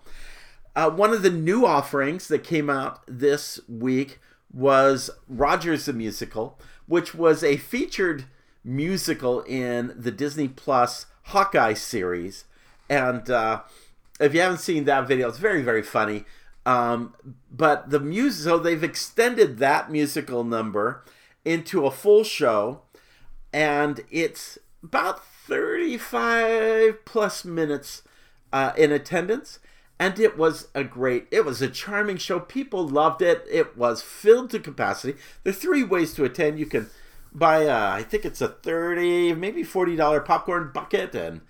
Uh, 0.76 0.88
one 0.88 1.12
of 1.12 1.22
the 1.22 1.30
new 1.30 1.66
offerings 1.66 2.28
that 2.28 2.44
came 2.44 2.70
out 2.70 3.02
this 3.06 3.60
week 3.68 4.20
was 4.52 5.10
Rogers 5.28 5.86
the 5.86 5.92
Musical, 5.92 6.58
which 6.86 7.14
was 7.14 7.42
a 7.42 7.56
featured 7.56 8.26
musical 8.64 9.42
in 9.42 9.92
the 9.96 10.12
Disney 10.12 10.46
Plus 10.48 11.06
Hawkeye 11.24 11.74
series. 11.74 12.44
And 12.88 13.28
uh, 13.28 13.62
if 14.20 14.32
you 14.32 14.40
haven't 14.40 14.58
seen 14.58 14.84
that 14.84 15.08
video, 15.08 15.28
it's 15.28 15.38
very, 15.38 15.62
very 15.62 15.82
funny. 15.82 16.24
Um, 16.64 17.14
but 17.50 17.90
the 17.90 17.98
music, 17.98 18.44
so 18.44 18.58
they've 18.58 18.84
extended 18.84 19.58
that 19.58 19.90
musical 19.90 20.44
number 20.44 21.04
into 21.44 21.86
a 21.86 21.90
full 21.90 22.22
show 22.22 22.82
and 23.52 24.00
it's 24.10 24.58
about 24.82 25.24
35 25.24 27.04
plus 27.04 27.44
minutes 27.44 28.02
uh, 28.52 28.72
in 28.76 28.92
attendance 28.92 29.58
and 30.02 30.18
it 30.18 30.36
was 30.36 30.66
a 30.74 30.82
great 30.82 31.28
it 31.30 31.44
was 31.44 31.62
a 31.62 31.68
charming 31.68 32.16
show. 32.16 32.40
People 32.40 32.88
loved 32.88 33.22
it. 33.22 33.46
It 33.48 33.76
was 33.76 34.02
filled 34.02 34.50
to 34.50 34.58
capacity. 34.58 35.16
There 35.44 35.52
are 35.52 35.54
three 35.54 35.84
ways 35.84 36.12
to 36.14 36.24
attend. 36.24 36.58
You 36.58 36.66
can 36.66 36.90
buy 37.32 37.62
a, 37.62 37.90
I 37.92 38.02
think 38.02 38.24
it's 38.24 38.40
a 38.40 38.48
30 38.48 39.34
maybe 39.34 39.62
40 39.62 39.94
dollar 39.94 40.20
popcorn 40.20 40.72
bucket 40.74 41.14
and 41.14 41.42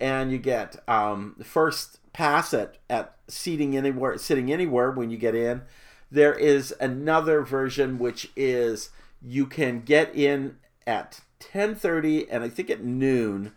and 0.00 0.32
you 0.32 0.38
get 0.38 0.82
um, 0.88 1.36
first 1.44 2.00
pass 2.12 2.52
at 2.52 2.78
at 2.88 3.14
seating 3.28 3.76
anywhere 3.76 4.18
sitting 4.18 4.52
anywhere 4.52 4.90
when 4.90 5.10
you 5.10 5.16
get 5.16 5.36
in. 5.36 5.62
There 6.10 6.34
is 6.34 6.74
another 6.80 7.42
version 7.42 7.96
which 7.96 8.32
is 8.34 8.90
you 9.22 9.46
can 9.46 9.82
get 9.82 10.12
in 10.16 10.56
at 10.84 11.20
10:30 11.40 12.26
and 12.30 12.44
I 12.44 12.48
think 12.48 12.70
at 12.70 12.84
noon 12.84 13.52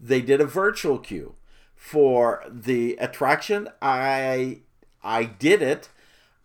they 0.00 0.20
did 0.20 0.40
a 0.40 0.46
virtual 0.46 0.98
queue 0.98 1.34
for 1.74 2.44
the 2.48 2.96
attraction. 2.96 3.68
I 3.80 4.60
I 5.02 5.24
did 5.24 5.62
it. 5.62 5.88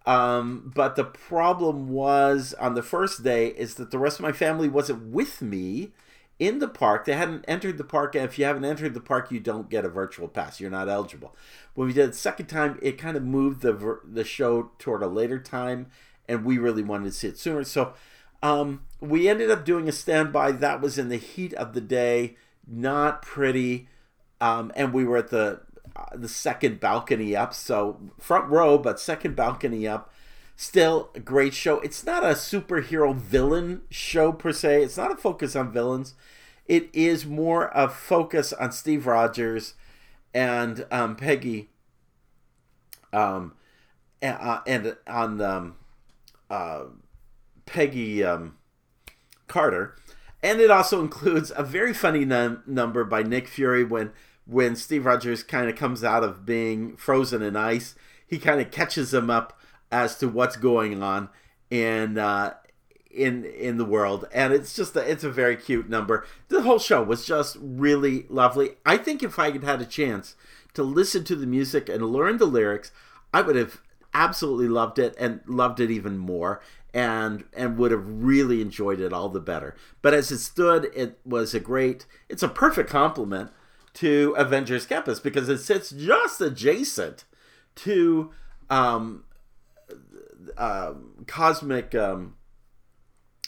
Um, 0.06 0.72
but 0.76 0.96
the 0.96 1.06
problem 1.06 1.90
was 1.90 2.54
on 2.60 2.76
the 2.76 2.84
first 2.84 3.24
day 3.24 3.48
is 3.48 3.76
that 3.76 3.92
the 3.92 3.98
rest 3.98 4.20
of 4.20 4.24
my 4.24 4.34
family 4.34 4.68
wasn't 4.68 5.08
with 5.08 5.42
me 5.42 5.92
in 6.40 6.60
the 6.60 6.68
park. 6.68 7.06
They 7.06 7.14
hadn't 7.14 7.46
entered 7.48 7.78
the 7.78 7.84
park, 7.86 8.16
and 8.16 8.26
if 8.26 8.38
you 8.38 8.46
haven't 8.46 8.66
entered 8.66 8.94
the 8.94 9.00
park, 9.00 9.32
you 9.32 9.40
don't 9.40 9.70
get 9.70 9.86
a 9.86 9.90
virtual 9.90 10.28
pass. 10.28 10.60
You're 10.60 10.70
not 10.70 10.90
eligible. 10.90 11.36
When 11.74 11.88
we 11.88 11.94
did 11.94 12.10
it 12.10 12.16
second 12.16 12.48
time, 12.48 12.80
it 12.82 12.98
kind 12.98 13.16
of 13.16 13.24
moved 13.24 13.62
the 13.62 14.00
the 14.04 14.26
show 14.26 14.72
toward 14.78 15.04
a 15.04 15.08
later 15.08 15.40
time, 15.40 15.88
and 16.28 16.44
we 16.44 16.58
really 16.58 16.84
wanted 16.84 17.06
to 17.06 17.12
see 17.12 17.28
it 17.30 17.38
sooner. 17.38 17.64
So 17.64 17.94
um, 18.44 18.84
we 19.00 19.30
ended 19.30 19.50
up 19.50 19.66
doing 19.66 19.88
a 19.88 19.94
standby. 19.94 20.52
That 20.52 20.82
was 20.82 21.00
in 21.00 21.08
the 21.08 21.18
heat 21.18 21.54
of 21.54 21.74
the 21.74 21.82
day, 21.82 22.36
not 22.68 23.22
pretty, 23.22 23.88
um, 24.42 24.72
and 24.76 24.94
we 24.94 25.06
were 25.06 25.18
at 25.18 25.30
the 25.30 25.62
uh, 25.96 26.06
the 26.14 26.28
second 26.28 26.80
balcony 26.80 27.36
up, 27.36 27.54
so 27.54 28.00
front 28.20 28.50
row, 28.50 28.78
but 28.78 29.00
second 29.00 29.36
balcony 29.36 29.88
up. 29.88 30.14
Still 30.56 31.10
a 31.16 31.20
great 31.20 31.54
show. 31.54 31.80
It's 31.80 32.06
not 32.06 32.24
a 32.24 32.36
superhero 32.36 33.16
villain 33.16 33.82
show 33.90 34.32
per 34.32 34.52
se. 34.52 34.84
It's 34.84 34.98
not 34.98 35.12
a 35.12 35.16
focus 35.16 35.56
on 35.56 35.72
villains. 35.72 36.14
It 36.68 36.90
is 36.94 37.26
more 37.26 37.72
a 37.74 37.90
focus 37.90 38.54
on 38.54 38.72
Steve 38.72 39.08
Rogers 39.08 39.74
and 40.34 40.86
um, 40.92 41.16
Peggy, 41.16 41.70
um, 43.14 43.54
and, 44.22 44.38
uh, 44.40 44.62
and 44.68 44.98
on 45.08 45.42
um, 45.42 45.76
uh, 46.50 46.84
Peggy 47.66 48.24
um, 48.24 48.58
Carter, 49.48 49.96
and 50.42 50.60
it 50.60 50.72
also 50.72 51.02
includes 51.02 51.52
a 51.56 51.64
very 51.64 51.94
funny 51.94 52.26
num- 52.26 52.64
number 52.66 53.04
by 53.04 53.24
Nick 53.24 53.48
Fury 53.48 53.84
when 53.84 54.12
when 54.46 54.76
Steve 54.76 55.06
Rogers 55.06 55.42
kind 55.42 55.70
of 55.70 55.76
comes 55.76 56.04
out 56.04 56.24
of 56.24 56.46
being 56.46 56.98
frozen 56.98 57.42
in 57.42 57.56
ice. 57.56 57.96
He 58.28 58.38
kind 58.40 58.60
of 58.60 58.72
catches 58.72 59.14
him 59.14 59.30
up 59.30 59.58
as 59.92 60.18
to 60.18 60.28
what's 60.28 60.58
going 60.58 61.02
on 61.02 61.30
in 61.70 62.18
uh, 62.18 62.56
in 63.10 63.46
in 63.46 63.78
the 63.78 63.86
world, 63.86 64.28
and 64.34 64.54
it's 64.54 64.76
just 64.76 64.96
a, 64.96 65.10
it's 65.10 65.24
a 65.24 65.32
very 65.32 65.56
cute 65.56 65.90
number. 65.90 66.26
The 66.50 66.64
whole 66.64 66.80
show 66.80 67.04
was 67.04 67.26
just 67.26 67.58
really 67.62 68.26
lovely. 68.30 68.72
I 68.86 68.98
think 68.98 69.24
if 69.24 69.40
I 69.40 69.52
had 69.52 69.64
had 69.64 69.82
a 69.82 69.86
chance 69.86 70.36
to 70.74 70.84
listen 70.84 71.24
to 71.26 71.36
the 71.36 71.46
music 71.46 71.88
and 71.88 72.06
learn 72.08 72.38
the 72.38 72.46
lyrics, 72.46 72.92
I 73.34 73.42
would 73.42 73.56
have 73.56 73.82
absolutely 74.14 74.68
loved 74.68 75.00
it 75.00 75.16
and 75.18 75.42
loved 75.48 75.80
it 75.80 75.90
even 75.90 76.18
more 76.18 76.62
and 76.94 77.44
and 77.54 77.78
would 77.78 77.92
have 77.92 78.06
really 78.06 78.62
enjoyed 78.62 79.00
it 79.00 79.14
all 79.14 79.30
the 79.30 79.40
better. 79.40 79.76
But 80.02 80.14
as 80.14 80.32
it 80.32 80.40
stood, 80.40 80.90
it 80.96 81.20
was 81.26 81.54
a 81.54 81.60
great. 81.60 82.06
It's 82.30 82.44
a 82.44 82.48
perfect 82.48 82.90
complement 82.90 83.52
to 83.96 84.36
Avengers 84.38 84.86
Campus 84.86 85.20
because 85.20 85.50
it 85.50 85.60
sits 85.60 85.90
just 85.92 86.42
adjacent 86.42 87.26
to 87.76 88.32
um, 88.70 89.24
uh, 90.58 90.94
Cosmic 91.28 91.96
um, 91.96 92.36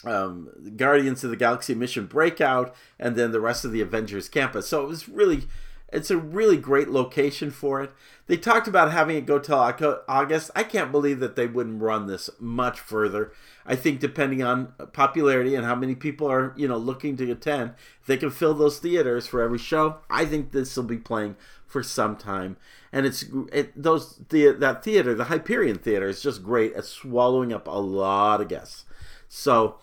um, 0.04 0.48
Guardians 0.76 1.22
of 1.24 1.30
the 1.30 1.36
Galaxy 1.36 1.74
Mission 1.74 2.06
Breakout, 2.06 2.74
and 2.98 3.16
then 3.16 3.32
the 3.32 3.40
rest 3.40 3.64
of 3.64 3.72
the 3.72 3.80
Avengers 3.80 4.28
Campus. 4.28 4.68
So 4.68 4.82
it 4.82 4.88
was 4.88 5.08
really 5.08 5.44
it's 5.92 6.10
a 6.10 6.16
really 6.16 6.56
great 6.56 6.88
location 6.88 7.50
for 7.50 7.80
it. 7.80 7.92
They 8.26 8.36
talked 8.36 8.66
about 8.66 8.90
having 8.90 9.16
it 9.16 9.26
go 9.26 9.38
till 9.38 10.00
August. 10.08 10.50
I 10.56 10.64
can't 10.64 10.90
believe 10.90 11.20
that 11.20 11.36
they 11.36 11.46
wouldn't 11.46 11.80
run 11.80 12.06
this 12.06 12.28
much 12.40 12.80
further. 12.80 13.32
I 13.64 13.76
think 13.76 14.00
depending 14.00 14.42
on 14.42 14.72
popularity 14.92 15.54
and 15.54 15.64
how 15.64 15.76
many 15.76 15.94
people 15.94 16.28
are, 16.30 16.52
you 16.56 16.66
know, 16.66 16.76
looking 16.76 17.16
to 17.18 17.30
attend, 17.30 17.74
they 18.06 18.16
can 18.16 18.30
fill 18.30 18.54
those 18.54 18.78
theaters 18.78 19.28
for 19.28 19.40
every 19.40 19.58
show, 19.58 19.98
I 20.10 20.24
think 20.24 20.50
this 20.50 20.76
will 20.76 20.84
be 20.84 20.98
playing 20.98 21.36
for 21.66 21.82
some 21.82 22.16
time. 22.16 22.56
And 22.92 23.06
it's 23.06 23.24
it, 23.52 23.80
those 23.80 24.20
the 24.28 24.52
that 24.52 24.82
theater, 24.82 25.14
the 25.14 25.24
Hyperion 25.24 25.78
Theater, 25.78 26.08
is 26.08 26.22
just 26.22 26.42
great 26.42 26.72
at 26.74 26.84
swallowing 26.84 27.52
up 27.52 27.68
a 27.68 27.78
lot 27.78 28.40
of 28.40 28.48
guests. 28.48 28.84
So 29.28 29.78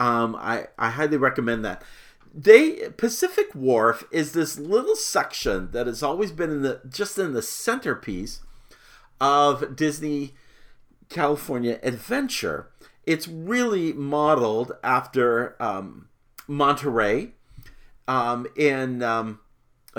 um, 0.00 0.34
I 0.36 0.66
I 0.78 0.90
highly 0.90 1.16
recommend 1.16 1.64
that 1.64 1.82
they 2.34 2.90
Pacific 2.96 3.54
Wharf 3.54 4.04
is 4.10 4.32
this 4.32 4.58
little 4.58 4.96
section 4.96 5.70
that 5.70 5.86
has 5.86 6.02
always 6.02 6.32
been 6.32 6.50
in 6.50 6.62
the 6.62 6.80
just 6.88 7.18
in 7.18 7.32
the 7.32 7.42
centerpiece 7.42 8.40
of 9.20 9.76
Disney 9.76 10.34
California 11.08 11.78
Adventure. 11.82 12.70
It's 13.04 13.28
really 13.28 13.92
modeled 13.92 14.72
after 14.82 15.54
um, 15.62 16.08
Monterey 16.48 17.32
um, 18.08 18.46
in 18.56 19.02
um, 19.02 19.40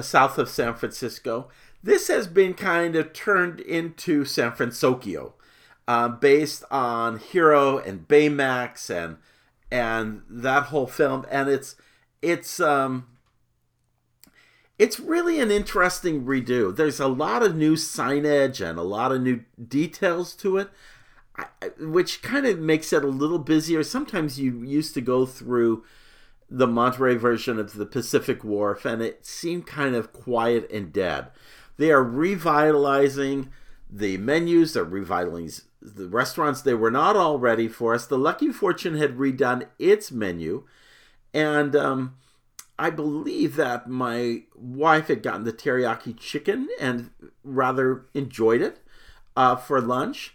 south 0.01 0.38
of 0.38 0.50
San 0.50 0.74
Fransokyo. 0.74 1.48
This 1.82 2.08
has 2.10 2.27
been 2.27 2.54
kind 2.56 2.96
of 2.96 3.13
turned 3.13 3.60
into 3.60 4.25
San 4.25 4.51
Francisco. 4.51 5.36
uh, 5.88 6.10
based 6.10 6.63
on 6.72 7.20
Hiro 7.20 7.77
and 7.77 8.08
Baymax 8.08 8.89
and 8.89 9.18
and 9.72 10.22
that 10.30 10.63
whole 10.65 10.88
film, 10.88 11.25
and 11.30 11.50
it's 11.50 11.75
it's 12.22 12.60
um 12.60 13.07
it's 14.77 15.00
really 15.00 15.39
an 15.39 15.51
interesting 15.51 16.25
redo. 16.25 16.75
There's 16.75 17.00
a 17.00 17.07
lot 17.07 17.43
of 17.43 17.55
new 17.55 17.75
signage 17.75 18.65
and 18.67 18.77
a 18.77 18.84
lot 18.84 19.12
of 19.12 19.22
new 19.22 19.41
details 19.67 20.36
to 20.38 20.57
it, 20.57 20.69
which 21.79 22.22
kind 22.22 22.45
of 22.45 22.60
makes 22.60 22.91
it 22.91 23.03
a 23.03 23.07
little 23.07 23.39
busier. 23.39 23.84
Sometimes 23.84 24.39
you 24.39 24.63
used 24.63 24.93
to 24.95 25.01
go 25.01 25.25
through 25.25 25.84
the 26.50 26.67
Monterey 26.67 27.15
version 27.15 27.57
of 27.57 27.74
the 27.74 27.86
Pacific 27.86 28.43
Wharf, 28.43 28.86
and 28.86 29.01
it 29.01 29.25
seemed 29.25 29.65
kind 29.65 29.95
of 29.95 30.13
quiet 30.13 30.69
and 30.72 30.91
dead. 30.91 31.27
They 31.77 31.91
are 31.91 32.03
revitalizing 32.03 33.50
the 33.89 34.17
menus, 34.17 34.74
they're 34.74 34.84
revitalizing 34.84 35.65
the 35.81 36.07
restaurants. 36.07 36.62
They 36.62 36.74
were 36.74 36.91
not 36.91 37.15
all 37.15 37.39
ready 37.39 37.67
for 37.67 37.93
us. 37.93 38.05
The 38.07 38.17
Lucky 38.17 38.51
Fortune 38.51 38.98
had 38.98 39.17
redone 39.17 39.67
its 39.79 40.12
menu, 40.12 40.65
and 41.36 41.75
um, 41.75 42.15
I 42.80 42.89
believe 42.89 43.58
that 43.58 43.89
my 43.89 44.44
wife 44.56 45.10
had 45.10 45.22
gotten 45.22 45.44
the 45.44 45.51
teriyaki 45.51 46.18
chicken 46.18 46.70
and 46.80 47.12
rather 47.44 48.06
enjoyed 48.13 48.62
it 48.62 48.80
uh, 49.36 49.58
for 49.58 49.82
lunch. 49.82 50.34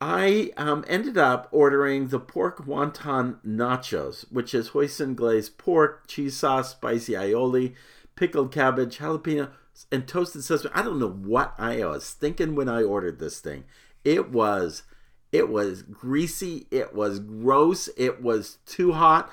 I 0.00 0.50
um, 0.56 0.84
ended 0.88 1.18
up 1.18 1.48
ordering 1.52 2.08
the 2.08 2.18
pork 2.18 2.66
wonton 2.66 3.36
nachos, 3.46 4.22
which 4.32 4.54
is 4.54 4.70
hoisin 4.70 5.14
glazed 5.14 5.58
pork, 5.58 6.08
cheese 6.08 6.36
sauce, 6.36 6.70
spicy 6.70 7.12
aioli, 7.12 7.74
pickled 8.16 8.52
cabbage, 8.52 8.98
jalapeno, 8.98 9.50
and 9.92 10.08
toasted 10.08 10.44
sesame. 10.44 10.72
I 10.74 10.82
don't 10.82 10.98
know 10.98 11.10
what 11.10 11.54
I 11.58 11.84
was 11.84 12.10
thinking 12.10 12.54
when 12.54 12.70
I 12.70 12.82
ordered 12.82 13.18
this 13.18 13.38
thing. 13.38 13.64
It 14.02 14.30
was, 14.30 14.82
it 15.30 15.50
was 15.50 15.82
greasy. 15.82 16.66
It 16.70 16.94
was 16.94 17.20
gross. 17.20 17.88
It 17.96 18.22
was 18.22 18.58
too 18.66 18.92
hot, 18.92 19.30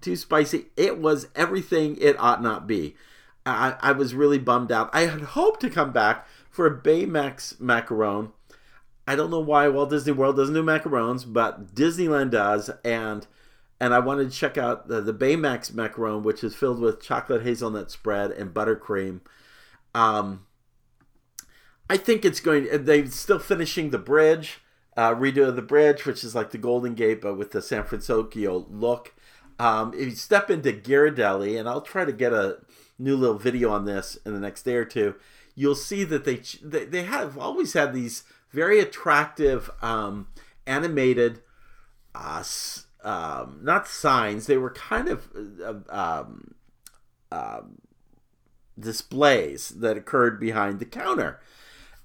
too 0.00 0.16
spicy. 0.16 0.66
It 0.76 0.98
was 0.98 1.28
everything 1.34 1.96
it 2.00 2.18
ought 2.18 2.42
not 2.42 2.66
be. 2.66 2.96
I, 3.44 3.76
I 3.80 3.92
was 3.92 4.14
really 4.14 4.38
bummed 4.38 4.70
out. 4.70 4.90
I 4.92 5.02
had 5.02 5.20
hoped 5.20 5.60
to 5.60 5.70
come 5.70 5.92
back 5.92 6.26
for 6.50 6.66
a 6.66 6.76
Baymax 6.76 7.56
macaron 7.56 8.30
I 9.06 9.16
don't 9.16 9.30
know 9.30 9.40
why 9.40 9.68
Walt 9.68 9.90
Disney 9.90 10.12
World 10.12 10.36
doesn't 10.36 10.54
do 10.54 10.62
macarons, 10.62 11.30
but 11.30 11.74
Disneyland 11.74 12.30
does, 12.30 12.70
and 12.84 13.26
and 13.80 13.92
I 13.92 13.98
wanted 13.98 14.30
to 14.30 14.36
check 14.36 14.56
out 14.56 14.86
the, 14.86 15.00
the 15.00 15.12
Baymax 15.12 15.72
macaron, 15.72 16.22
which 16.22 16.44
is 16.44 16.54
filled 16.54 16.78
with 16.78 17.02
chocolate 17.02 17.42
hazelnut 17.42 17.90
spread 17.90 18.30
and 18.30 18.54
buttercream. 18.54 19.20
Um, 19.92 20.46
I 21.90 21.96
think 21.96 22.24
it's 22.24 22.38
going. 22.38 22.68
They're 22.84 23.06
still 23.06 23.40
finishing 23.40 23.90
the 23.90 23.98
bridge, 23.98 24.60
uh, 24.96 25.14
redo 25.14 25.48
of 25.48 25.56
the 25.56 25.62
bridge, 25.62 26.06
which 26.06 26.22
is 26.22 26.34
like 26.34 26.52
the 26.52 26.58
Golden 26.58 26.94
Gate, 26.94 27.20
but 27.20 27.34
with 27.34 27.50
the 27.50 27.62
San 27.62 27.82
Fransokyo 27.82 28.66
look. 28.70 29.14
Um, 29.58 29.94
if 29.94 30.00
you 30.00 30.10
step 30.12 30.50
into 30.50 30.72
Ghirardelli, 30.72 31.58
and 31.58 31.68
I'll 31.68 31.80
try 31.80 32.04
to 32.04 32.12
get 32.12 32.32
a 32.32 32.58
new 32.98 33.16
little 33.16 33.38
video 33.38 33.70
on 33.70 33.84
this 33.84 34.18
in 34.24 34.32
the 34.32 34.40
next 34.40 34.62
day 34.62 34.76
or 34.76 34.84
two, 34.84 35.14
you'll 35.54 35.74
see 35.74 36.04
that 36.04 36.24
they 36.24 36.40
they, 36.62 36.84
they 36.84 37.02
have 37.04 37.38
always 37.38 37.72
had 37.72 37.92
these 37.92 38.24
very 38.50 38.80
attractive 38.80 39.70
um, 39.80 40.28
animated 40.66 41.40
uh, 42.14 42.44
um, 43.02 43.60
not 43.62 43.88
signs. 43.88 44.46
They 44.46 44.58
were 44.58 44.70
kind 44.70 45.08
of 45.08 45.28
uh, 45.62 45.74
um, 45.88 46.54
uh, 47.30 47.62
displays 48.78 49.70
that 49.70 49.96
occurred 49.96 50.38
behind 50.38 50.78
the 50.78 50.84
counter. 50.84 51.40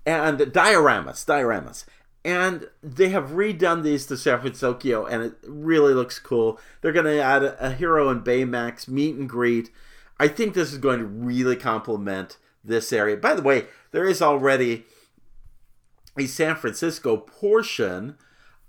And 0.05 0.39
dioramas 0.39 1.25
dioramas 1.25 1.83
and 2.27 2.67
they 2.83 3.07
have 3.07 3.29
redone 3.29 3.83
these 3.83 4.05
to 4.07 4.17
San 4.17 4.41
Fransokyo, 4.41 5.09
and 5.09 5.23
it 5.23 5.35
really 5.47 5.93
looks 5.93 6.19
cool. 6.19 6.59
They're 6.81 6.91
going 6.91 7.05
to 7.05 7.21
add 7.21 7.41
a, 7.41 7.67
a 7.67 7.71
Hiro 7.71 8.09
and 8.09 8.21
Baymax 8.21 8.89
meet 8.89 9.15
and 9.15 9.29
greet. 9.29 9.71
I 10.19 10.27
think 10.27 10.53
this 10.53 10.73
is 10.73 10.77
going 10.77 10.99
to 10.99 11.05
really 11.05 11.55
complement 11.55 12.35
this 12.61 12.91
area. 12.91 13.15
By 13.15 13.33
the 13.33 13.41
way, 13.41 13.67
there 13.91 14.03
is 14.03 14.21
already 14.21 14.83
a 16.19 16.25
San 16.25 16.57
Francisco 16.57 17.15
portion 17.15 18.17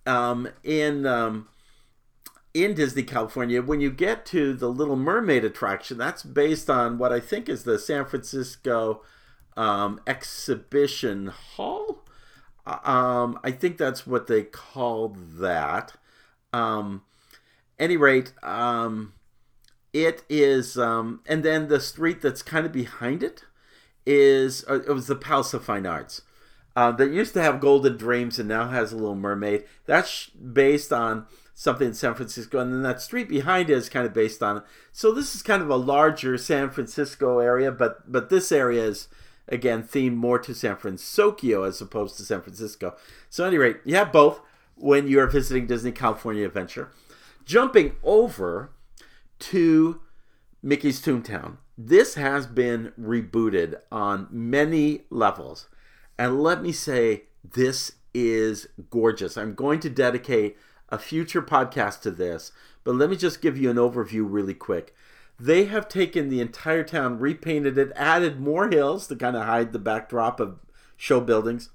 um, 0.06 0.48
in 0.62 1.04
um, 1.04 1.48
in 2.54 2.74
Disney 2.74 3.02
California. 3.02 3.60
When 3.60 3.80
you 3.80 3.90
get 3.90 4.24
to 4.26 4.54
the 4.54 4.68
Little 4.68 4.94
Mermaid 4.94 5.44
attraction, 5.44 5.98
that's 5.98 6.22
based 6.22 6.70
on 6.70 6.96
what 6.96 7.12
I 7.12 7.18
think 7.18 7.48
is 7.48 7.64
the 7.64 7.80
San 7.80 8.04
Francisco 8.04 9.02
um, 9.56 10.00
Exhibition 10.06 11.26
Hall. 11.26 11.87
Uh, 12.68 12.90
um, 12.90 13.40
I 13.42 13.50
think 13.50 13.78
that's 13.78 14.06
what 14.06 14.26
they 14.26 14.42
called 14.42 15.38
that. 15.38 15.94
Um, 16.52 17.02
any 17.78 17.96
rate, 17.96 18.32
um, 18.42 19.14
it 19.92 20.22
is, 20.28 20.76
um, 20.76 21.20
and 21.26 21.42
then 21.42 21.68
the 21.68 21.80
street 21.80 22.20
that's 22.20 22.42
kind 22.42 22.66
of 22.66 22.72
behind 22.72 23.22
it 23.22 23.44
is 24.04 24.64
uh, 24.68 24.80
it 24.80 24.92
was 24.92 25.06
the 25.06 25.16
Palace 25.16 25.54
of 25.54 25.64
Fine 25.64 25.86
Arts 25.86 26.22
uh, 26.76 26.92
that 26.92 27.10
used 27.10 27.34
to 27.34 27.42
have 27.42 27.60
Golden 27.60 27.96
Dreams 27.96 28.38
and 28.38 28.48
now 28.48 28.68
has 28.68 28.92
a 28.92 28.96
Little 28.96 29.14
Mermaid. 29.14 29.64
That's 29.86 30.26
based 30.30 30.92
on 30.92 31.26
something 31.54 31.88
in 31.88 31.94
San 31.94 32.14
Francisco, 32.14 32.58
and 32.58 32.72
then 32.72 32.82
that 32.82 33.00
street 33.00 33.28
behind 33.28 33.70
it 33.70 33.76
is 33.76 33.88
kind 33.88 34.06
of 34.06 34.12
based 34.12 34.42
on. 34.42 34.62
So 34.92 35.12
this 35.12 35.34
is 35.34 35.42
kind 35.42 35.62
of 35.62 35.70
a 35.70 35.76
larger 35.76 36.36
San 36.36 36.70
Francisco 36.70 37.38
area, 37.38 37.72
but 37.72 38.10
but 38.10 38.28
this 38.28 38.52
area 38.52 38.84
is 38.84 39.08
again 39.48 39.82
themed 39.82 40.16
more 40.16 40.38
to 40.38 40.54
San 40.54 40.76
Fransokyo 40.76 41.66
as 41.66 41.80
opposed 41.80 42.16
to 42.16 42.24
San 42.24 42.42
Francisco. 42.42 42.96
So 43.30 43.44
at 43.44 43.48
any 43.48 43.58
rate, 43.58 43.78
you 43.84 43.96
have 43.96 44.12
both 44.12 44.40
when 44.76 45.08
you 45.08 45.20
are 45.20 45.26
visiting 45.26 45.66
Disney 45.66 45.92
California 45.92 46.46
Adventure. 46.46 46.92
Jumping 47.44 47.96
over 48.02 48.70
to 49.38 50.00
Mickey's 50.62 51.00
Toontown. 51.00 51.58
This 51.76 52.14
has 52.14 52.46
been 52.46 52.92
rebooted 53.00 53.76
on 53.90 54.28
many 54.30 55.02
levels. 55.10 55.68
And 56.18 56.42
let 56.42 56.62
me 56.62 56.72
say, 56.72 57.24
this 57.44 57.92
is 58.12 58.68
gorgeous. 58.90 59.36
I'm 59.36 59.54
going 59.54 59.80
to 59.80 59.90
dedicate 59.90 60.56
a 60.88 60.98
future 60.98 61.42
podcast 61.42 62.00
to 62.02 62.10
this, 62.10 62.50
but 62.82 62.94
let 62.94 63.10
me 63.10 63.16
just 63.16 63.40
give 63.40 63.56
you 63.56 63.70
an 63.70 63.76
overview 63.76 64.26
really 64.28 64.54
quick. 64.54 64.94
They 65.40 65.66
have 65.66 65.88
taken 65.88 66.28
the 66.28 66.40
entire 66.40 66.82
town, 66.82 67.20
repainted 67.20 67.78
it, 67.78 67.92
added 67.94 68.40
more 68.40 68.68
hills 68.68 69.06
to 69.06 69.16
kind 69.16 69.36
of 69.36 69.44
hide 69.46 69.72
the 69.72 69.78
backdrop 69.78 70.40
of 70.40 70.58
show 70.96 71.20
buildings, 71.20 71.70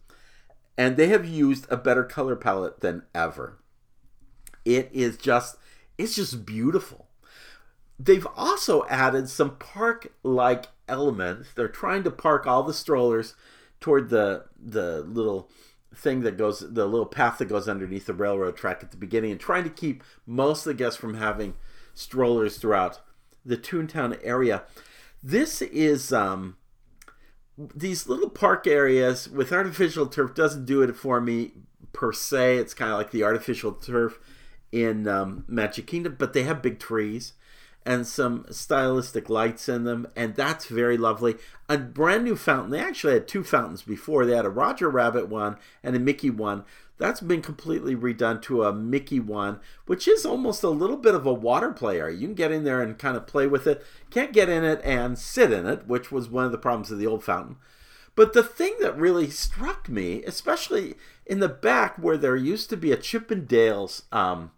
and 0.78 0.97
they 0.97 1.08
have 1.08 1.26
used 1.26 1.65
a 1.69 1.78
better 1.78 2.04
color 2.04 2.36
palette 2.36 2.82
than 2.82 3.04
ever. 3.15 3.60
It 4.65 4.89
is 4.91 5.17
just 5.17 5.58
it's 5.97 6.15
just 6.15 6.45
beautiful. 6.45 7.08
They've 7.99 8.28
also 8.36 8.86
added 8.88 9.30
some 9.30 9.58
park 9.58 10.12
like 10.23 10.65
elements. 10.89 11.49
They're 11.54 11.67
trying 11.67 12.04
to 12.04 12.12
park 12.12 12.45
all 12.45 12.63
the 12.63 12.73
strollers 12.73 13.36
toward 13.80 14.10
the 14.10 14.45
the 14.62 15.02
little 15.04 15.49
thing 15.95 16.21
that 16.21 16.38
goes 16.38 16.60
the 16.60 16.86
little 16.86 17.06
path 17.06 17.38
that 17.38 17.45
goes 17.45 17.69
underneath 17.69 18.08
the 18.08 18.13
railroad 18.13 18.58
track 18.58 18.84
at 18.84 18.91
the 18.91 18.97
beginning 18.97 19.32
and 19.32 19.39
trying 19.39 19.63
to 19.63 19.69
keep 19.69 20.04
most 20.26 20.65
of 20.65 20.71
the 20.71 20.73
guests 20.73 20.99
from 20.99 21.13
having 21.13 21.54
strollers 21.93 22.58
throughout 22.58 22.99
the 23.45 23.58
Toontown 23.58 24.17
area. 24.23 24.63
This 25.21 25.62
is 25.62 26.12
um, 26.12 26.58
these 27.58 28.08
little 28.08 28.29
park 28.29 28.67
areas 28.67 29.29
with 29.29 29.51
artificial 29.51 30.08
turf 30.08 30.34
doesn't 30.34 30.65
do 30.65 30.82
it 30.82 30.95
for 30.95 31.21
me 31.21 31.51
per 31.91 32.12
se. 32.12 32.58
It's 32.58 32.73
kind 32.73 32.91
of 32.91 32.97
like 32.97 33.12
the 33.12 33.23
artificial 33.23 33.71
turf 33.73 34.19
in 34.71 35.08
um, 35.08 35.45
Magic 35.47 35.88
Kingdom, 35.88 36.15
but 36.17 36.34
they 36.34 36.43
have 36.43 36.62
big 36.62 36.79
trees 36.79 37.34
and 37.86 38.08
some 38.08 38.45
stylistic 38.49 39.29
lights 39.29 39.67
in 39.67 39.84
them, 39.84 40.08
and 40.15 40.36
that's 40.36 40.65
very 40.65 40.97
lovely. 40.97 41.36
A 41.67 41.77
brand 41.77 42.23
new 42.23 42.36
fountain. 42.36 42.71
They 42.71 42.79
actually 42.79 43.13
had 43.13 43.27
two 43.27 43.43
fountains 43.43 43.82
before. 43.82 44.25
They 44.25 44.36
had 44.36 44.45
a 44.45 44.49
Roger 44.49 44.89
Rabbit 44.89 45.27
one 45.27 45.58
and 45.84 45.95
a 45.95 45.99
Mickey 45.99 46.29
one. 46.29 46.63
That's 46.97 47.21
been 47.21 47.41
completely 47.41 47.95
redone 47.95 48.41
to 48.43 48.63
a 48.63 48.73
Mickey 48.73 49.19
one, 49.19 49.60
which 49.88 50.08
is 50.08 50.25
almost 50.25 50.63
a 50.63 50.69
little 50.69 50.97
bit 50.97 51.15
of 51.15 51.25
a 51.25 51.34
water 51.34 51.71
player. 51.71 52.10
You 52.10 52.27
can 52.27 52.36
get 52.36 52.51
in 52.51 52.63
there 52.63 52.82
and 52.82 52.97
kind 52.97 53.17
of 53.17 53.27
play 53.27 53.47
with 53.47 53.65
it. 53.65 53.84
Can't 54.12 54.32
get 54.32 54.47
in 54.47 54.63
it 54.63 54.79
and 54.84 55.17
sit 55.17 55.51
in 55.51 55.65
it, 55.65 55.88
which 55.88 56.12
was 56.12 56.29
one 56.29 56.45
of 56.45 56.51
the 56.51 56.58
problems 56.58 56.91
of 56.91 56.99
the 56.99 57.08
old 57.08 57.23
fountain. 57.23 57.58
But 58.15 58.34
the 58.34 58.43
thing 58.43 58.75
that 58.79 58.97
really 58.97 59.29
struck 59.29 59.89
me, 59.89 60.23
especially 60.23 60.95
in 61.25 61.39
the 61.39 61.49
back 61.49 61.97
where 61.97 62.17
there 62.17 62.36
used 62.36 62.69
to 62.69 62.77
be 62.77 62.91
a 62.91 62.97
Chippendales 62.97 64.03
um, 64.13 64.51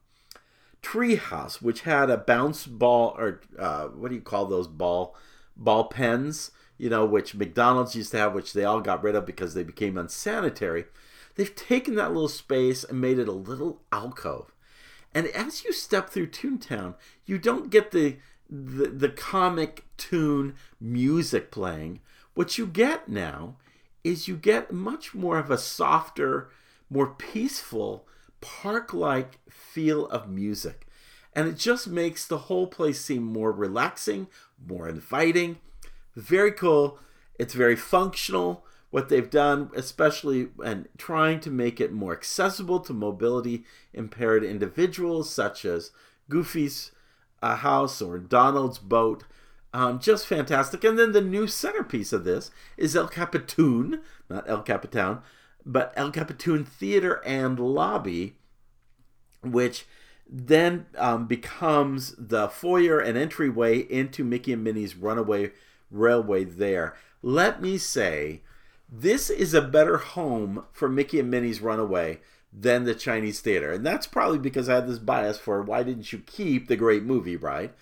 treehouse, 0.83 1.61
which 1.61 1.81
had 1.81 2.09
a 2.09 2.17
bounce 2.17 2.67
ball 2.67 3.15
or 3.17 3.41
uh, 3.57 3.85
what 3.85 4.09
do 4.09 4.15
you 4.15 4.21
call 4.21 4.45
those 4.45 4.67
ball 4.67 5.15
ball 5.55 5.85
pens? 5.85 6.51
You 6.77 6.89
know, 6.89 7.05
which 7.05 7.33
McDonald's 7.33 7.95
used 7.95 8.11
to 8.11 8.17
have, 8.17 8.33
which 8.33 8.51
they 8.51 8.65
all 8.65 8.81
got 8.81 9.01
rid 9.01 9.15
of 9.15 9.25
because 9.25 9.53
they 9.53 9.63
became 9.63 9.97
unsanitary. 9.97 10.85
They've 11.35 11.55
taken 11.55 11.95
that 11.95 12.13
little 12.13 12.29
space 12.29 12.83
and 12.83 13.01
made 13.01 13.19
it 13.19 13.27
a 13.27 13.33
little 13.33 13.81
alcove. 13.91 14.53
And 15.13 15.27
as 15.27 15.63
you 15.63 15.71
step 15.71 16.09
through 16.09 16.27
Toontown, 16.27 16.95
you 17.25 17.37
don't 17.37 17.69
get 17.69 17.91
the 17.91 18.17
the, 18.49 18.87
the 18.87 19.09
comic 19.09 19.85
tune 19.97 20.55
music 20.79 21.51
playing. 21.51 21.99
What 22.35 22.57
you 22.57 22.67
get 22.67 23.09
now 23.09 23.55
is 24.03 24.27
you 24.27 24.35
get 24.35 24.71
much 24.71 25.15
more 25.15 25.39
of 25.39 25.49
a 25.49 25.57
softer, 25.57 26.49
more 26.89 27.07
peaceful, 27.07 28.07
park 28.41 28.93
like 28.93 29.39
feel 29.49 30.05
of 30.07 30.29
music. 30.29 30.85
And 31.33 31.47
it 31.47 31.57
just 31.57 31.87
makes 31.87 32.25
the 32.25 32.37
whole 32.37 32.67
place 32.67 33.01
seem 33.01 33.23
more 33.23 33.51
relaxing, 33.51 34.27
more 34.65 34.87
inviting. 34.87 35.57
Very 36.15 36.51
cool. 36.51 36.99
It's 37.39 37.53
very 37.53 37.75
functional 37.75 38.63
what 38.95 39.09
they've 39.09 39.29
done, 39.29 39.69
especially 39.75 40.47
and 40.63 40.87
trying 40.97 41.41
to 41.41 41.51
make 41.51 41.81
it 41.81 41.91
more 41.91 42.13
accessible 42.13 42.79
to 42.79 42.93
mobility 42.93 43.65
impaired 43.93 44.41
individuals, 44.41 45.29
such 45.29 45.65
as 45.65 45.91
Goofy's 46.29 46.93
uh, 47.43 47.57
house 47.57 48.01
or 48.01 48.17
Donald's 48.17 48.77
boat. 48.77 49.25
Um, 49.73 49.99
just 49.99 50.25
fantastic. 50.25 50.85
And 50.85 50.97
then 50.97 51.11
the 51.11 51.19
new 51.19 51.45
centerpiece 51.45 52.13
of 52.13 52.23
this 52.23 52.51
is 52.77 52.95
El 52.95 53.09
Capitan, 53.09 53.99
not 54.29 54.49
El 54.49 54.61
Capitan, 54.61 55.19
but 55.65 55.91
El 55.97 56.13
CapiToon 56.13 56.65
Theater 56.65 57.21
and 57.25 57.59
Lobby, 57.59 58.37
which 59.41 59.85
then 60.25 60.85
um, 60.97 61.27
becomes 61.27 62.15
the 62.17 62.47
foyer 62.47 63.01
and 63.01 63.17
entryway 63.17 63.79
into 63.79 64.23
Mickey 64.23 64.53
and 64.53 64.63
Minnie's 64.63 64.95
Runaway 64.95 65.51
Railway 65.91 66.45
there. 66.45 66.95
Let 67.21 67.61
me 67.61 67.77
say, 67.77 68.41
this 68.89 69.29
is 69.29 69.53
a 69.53 69.61
better 69.61 69.97
home 69.97 70.65
for 70.71 70.87
Mickey 70.87 71.19
and 71.19 71.31
Minnie's 71.31 71.61
Runaway 71.61 72.19
than 72.53 72.85
the 72.85 72.95
Chinese 72.95 73.41
theater. 73.41 73.73
And 73.73 73.85
that's 73.85 74.07
probably 74.07 74.39
because 74.39 74.69
I 74.69 74.75
had 74.75 74.87
this 74.87 74.99
bias 74.99 75.37
for 75.37 75.61
why 75.61 75.83
didn't 75.83 76.13
you 76.13 76.19
keep 76.19 76.67
the 76.67 76.77
great 76.77 77.03
movie, 77.03 77.35
right? 77.35 77.73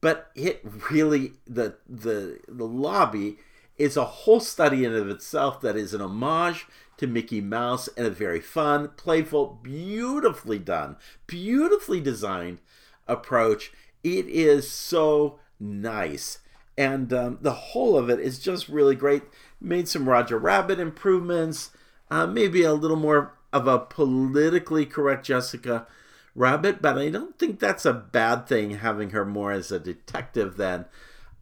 But 0.00 0.30
it 0.34 0.64
really 0.90 1.32
the 1.46 1.76
the 1.88 2.38
the 2.48 2.66
lobby 2.66 3.38
is 3.76 3.96
a 3.96 4.04
whole 4.04 4.40
study 4.40 4.84
in 4.84 4.94
of 4.94 5.08
itself 5.08 5.60
that 5.62 5.76
is 5.76 5.94
an 5.94 6.00
homage 6.00 6.66
to 6.98 7.06
Mickey 7.06 7.40
Mouse 7.40 7.88
and 7.96 8.06
a 8.06 8.10
very 8.10 8.40
fun, 8.40 8.88
playful, 8.96 9.58
beautifully 9.62 10.58
done, 10.58 10.96
beautifully 11.26 12.00
designed 12.00 12.60
approach. 13.08 13.72
It 14.04 14.26
is 14.26 14.70
so 14.70 15.38
nice. 15.58 16.40
And 16.80 17.12
um, 17.12 17.38
the 17.42 17.52
whole 17.52 17.98
of 17.98 18.08
it 18.08 18.20
is 18.20 18.38
just 18.38 18.70
really 18.70 18.94
great. 18.94 19.24
Made 19.60 19.86
some 19.86 20.08
Roger 20.08 20.38
Rabbit 20.38 20.80
improvements, 20.80 21.72
uh, 22.10 22.26
maybe 22.26 22.62
a 22.62 22.72
little 22.72 22.96
more 22.96 23.34
of 23.52 23.66
a 23.66 23.78
politically 23.78 24.86
correct 24.86 25.26
Jessica 25.26 25.86
Rabbit, 26.34 26.80
but 26.80 26.96
I 26.96 27.10
don't 27.10 27.38
think 27.38 27.60
that's 27.60 27.84
a 27.84 27.92
bad 27.92 28.46
thing 28.46 28.78
having 28.78 29.10
her 29.10 29.26
more 29.26 29.52
as 29.52 29.70
a 29.70 29.78
detective 29.78 30.56
than 30.56 30.86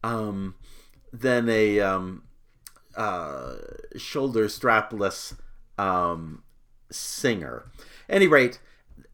um, 0.02 0.56
than 1.12 1.48
a 1.48 1.78
um, 1.78 2.24
uh, 2.96 3.54
shoulder 3.96 4.46
strapless 4.46 5.36
um, 5.78 6.42
singer. 6.90 7.70
any 8.08 8.26
rate, 8.26 8.58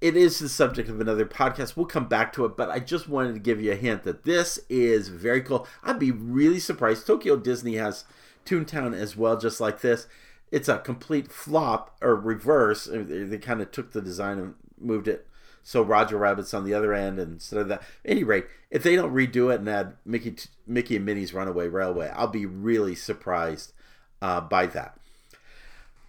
it 0.04 0.16
is 0.16 0.38
the 0.38 0.50
subject 0.50 0.90
of 0.90 1.00
another 1.00 1.24
podcast. 1.24 1.76
We'll 1.76 1.86
come 1.86 2.08
back 2.08 2.32
to 2.34 2.44
it, 2.44 2.58
but 2.58 2.68
I 2.68 2.78
just 2.78 3.08
wanted 3.08 3.32
to 3.32 3.40
give 3.40 3.62
you 3.62 3.72
a 3.72 3.76
hint 3.76 4.02
that 4.02 4.24
this 4.24 4.58
is 4.68 5.08
very 5.08 5.40
cool. 5.40 5.66
I'd 5.82 5.98
be 5.98 6.10
really 6.10 6.60
surprised. 6.60 7.06
Tokyo 7.06 7.36
Disney 7.36 7.76
has 7.76 8.04
Toontown 8.44 8.94
as 8.94 9.16
well, 9.16 9.38
just 9.38 9.60
like 9.60 9.80
this 9.80 10.06
it's 10.52 10.68
a 10.68 10.78
complete 10.78 11.32
flop 11.32 11.96
or 12.02 12.14
reverse. 12.14 12.86
They 12.92 13.38
kind 13.38 13.62
of 13.62 13.72
took 13.72 13.92
the 13.92 14.02
design 14.02 14.38
and 14.38 14.54
moved 14.78 15.08
it 15.08 15.26
so 15.62 15.80
Roger 15.80 16.18
Rabbit's 16.18 16.52
on 16.52 16.64
the 16.64 16.74
other 16.74 16.92
end 16.92 17.18
instead 17.18 17.58
of 17.58 17.68
that. 17.68 17.80
At 17.80 17.86
any 18.04 18.22
rate, 18.22 18.46
if 18.70 18.82
they 18.82 18.94
don't 18.94 19.14
redo 19.14 19.52
it 19.52 19.60
and 19.60 19.68
add 19.68 19.94
Mickey 20.04 20.36
Mickey 20.66 20.96
and 20.96 21.06
Minnie's 21.06 21.32
Runaway 21.32 21.68
Railway, 21.68 22.12
I'll 22.14 22.28
be 22.28 22.44
really 22.44 22.94
surprised 22.94 23.72
uh, 24.20 24.42
by 24.42 24.66
that. 24.66 24.98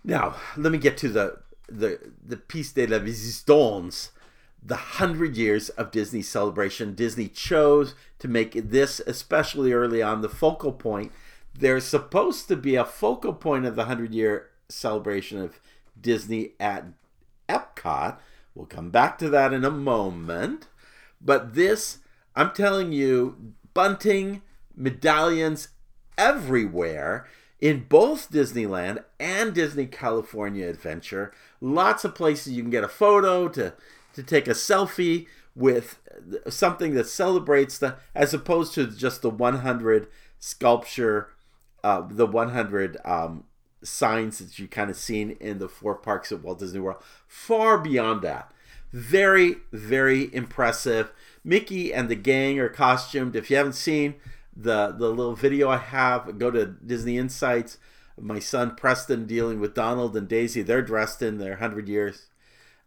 Now, 0.04 0.36
let 0.58 0.72
me 0.72 0.78
get 0.78 0.98
to 0.98 1.10
the 1.10 1.40
the 1.68 2.00
the 2.26 2.38
piece 2.38 2.72
de 2.72 2.88
la 2.88 2.98
resistance, 2.98 4.12
the 4.62 4.76
hundred 4.76 5.38
years 5.38 5.70
of 5.70 5.92
Disney 5.92 6.22
celebration. 6.22 6.96
Disney 6.96 7.28
chose 7.28 7.96
to 8.20 8.28
make 8.28 8.54
this, 8.70 9.00
especially 9.08 9.74
early 9.74 10.02
on, 10.02 10.22
the 10.22 10.30
focal 10.30 10.72
point 10.72 11.12
there's 11.58 11.86
supposed 11.86 12.48
to 12.48 12.56
be 12.56 12.76
a 12.76 12.86
focal 12.86 13.34
point 13.34 13.66
of 13.66 13.76
the 13.76 13.84
100 13.84 14.14
year 14.14 14.50
celebration 14.70 15.40
of 15.40 15.60
Disney 16.00 16.52
at 16.60 16.86
Epcot. 17.48 18.18
We'll 18.54 18.66
come 18.66 18.90
back 18.90 19.18
to 19.20 19.30
that 19.30 19.54
in 19.54 19.64
a 19.64 19.72
moment. 19.72 20.68
But 21.22 21.54
this, 21.54 22.00
I'm 22.36 22.52
telling 22.52 22.92
you, 22.92 23.54
bunting, 23.74 24.42
medallions 24.76 25.70
everywhere 26.18 27.28
in 27.66 27.84
both 27.90 28.32
Disneyland 28.32 29.04
and 29.20 29.56
Disney 29.56 29.88
California 29.88 30.68
Adventure. 30.68 31.34
Lots 31.60 32.06
of 32.06 32.14
places 32.14 32.54
you 32.54 32.62
can 32.62 32.70
get 32.70 32.84
a 32.84 32.88
photo 32.88 33.48
to 33.50 33.74
to 34.14 34.22
take 34.22 34.48
a 34.48 34.52
selfie 34.52 35.26
with 35.56 36.00
something 36.48 36.94
that 36.94 37.08
celebrates 37.08 37.80
the 37.80 37.96
as 38.14 38.36
opposed 38.36 38.76
to 38.76 38.86
just 38.86 39.24
the 39.24 39.32
100 39.32 40.08
sculpture 40.38 41.30
uh, 41.84 42.06
the 42.08 42.28
100 42.28 42.98
um, 43.04 43.46
signs 43.82 44.38
that 44.38 44.60
you 44.60 44.68
kind 44.68 44.92
of 44.92 44.96
seen 44.96 45.32
in 45.40 45.58
the 45.58 45.68
four 45.68 45.96
parks 45.96 46.32
at 46.32 46.44
Walt 46.44 46.60
Disney 46.60 46.80
World. 46.80 47.02
Far 47.28 47.80
beyond 47.80 48.22
that. 48.22 48.52
Very, 48.92 49.58
very 49.72 50.34
impressive. 50.36 51.12
Mickey 51.44 51.92
and 51.92 52.10
the 52.10 52.16
gang 52.16 52.60
are 52.60 52.70
costumed. 52.70 53.36
If 53.36 53.50
you 53.50 53.58
haven't 53.58 53.74
seen 53.74 54.16
the, 54.56 54.96
the 54.98 55.10
little 55.10 55.36
video 55.36 55.70
I 55.70 55.78
have, 55.78 56.38
go 56.40 56.52
to 56.52 56.66
Disney 56.66 57.18
Insights. 57.18 57.78
My 58.20 58.40
son 58.40 58.76
Preston 58.76 59.26
dealing 59.26 59.60
with 59.60 59.74
Donald 59.74 60.16
and 60.16 60.28
Daisy. 60.28 60.62
They're 60.62 60.82
dressed 60.82 61.22
in 61.22 61.38
their 61.38 61.52
100 61.52 61.90
years 61.90 62.28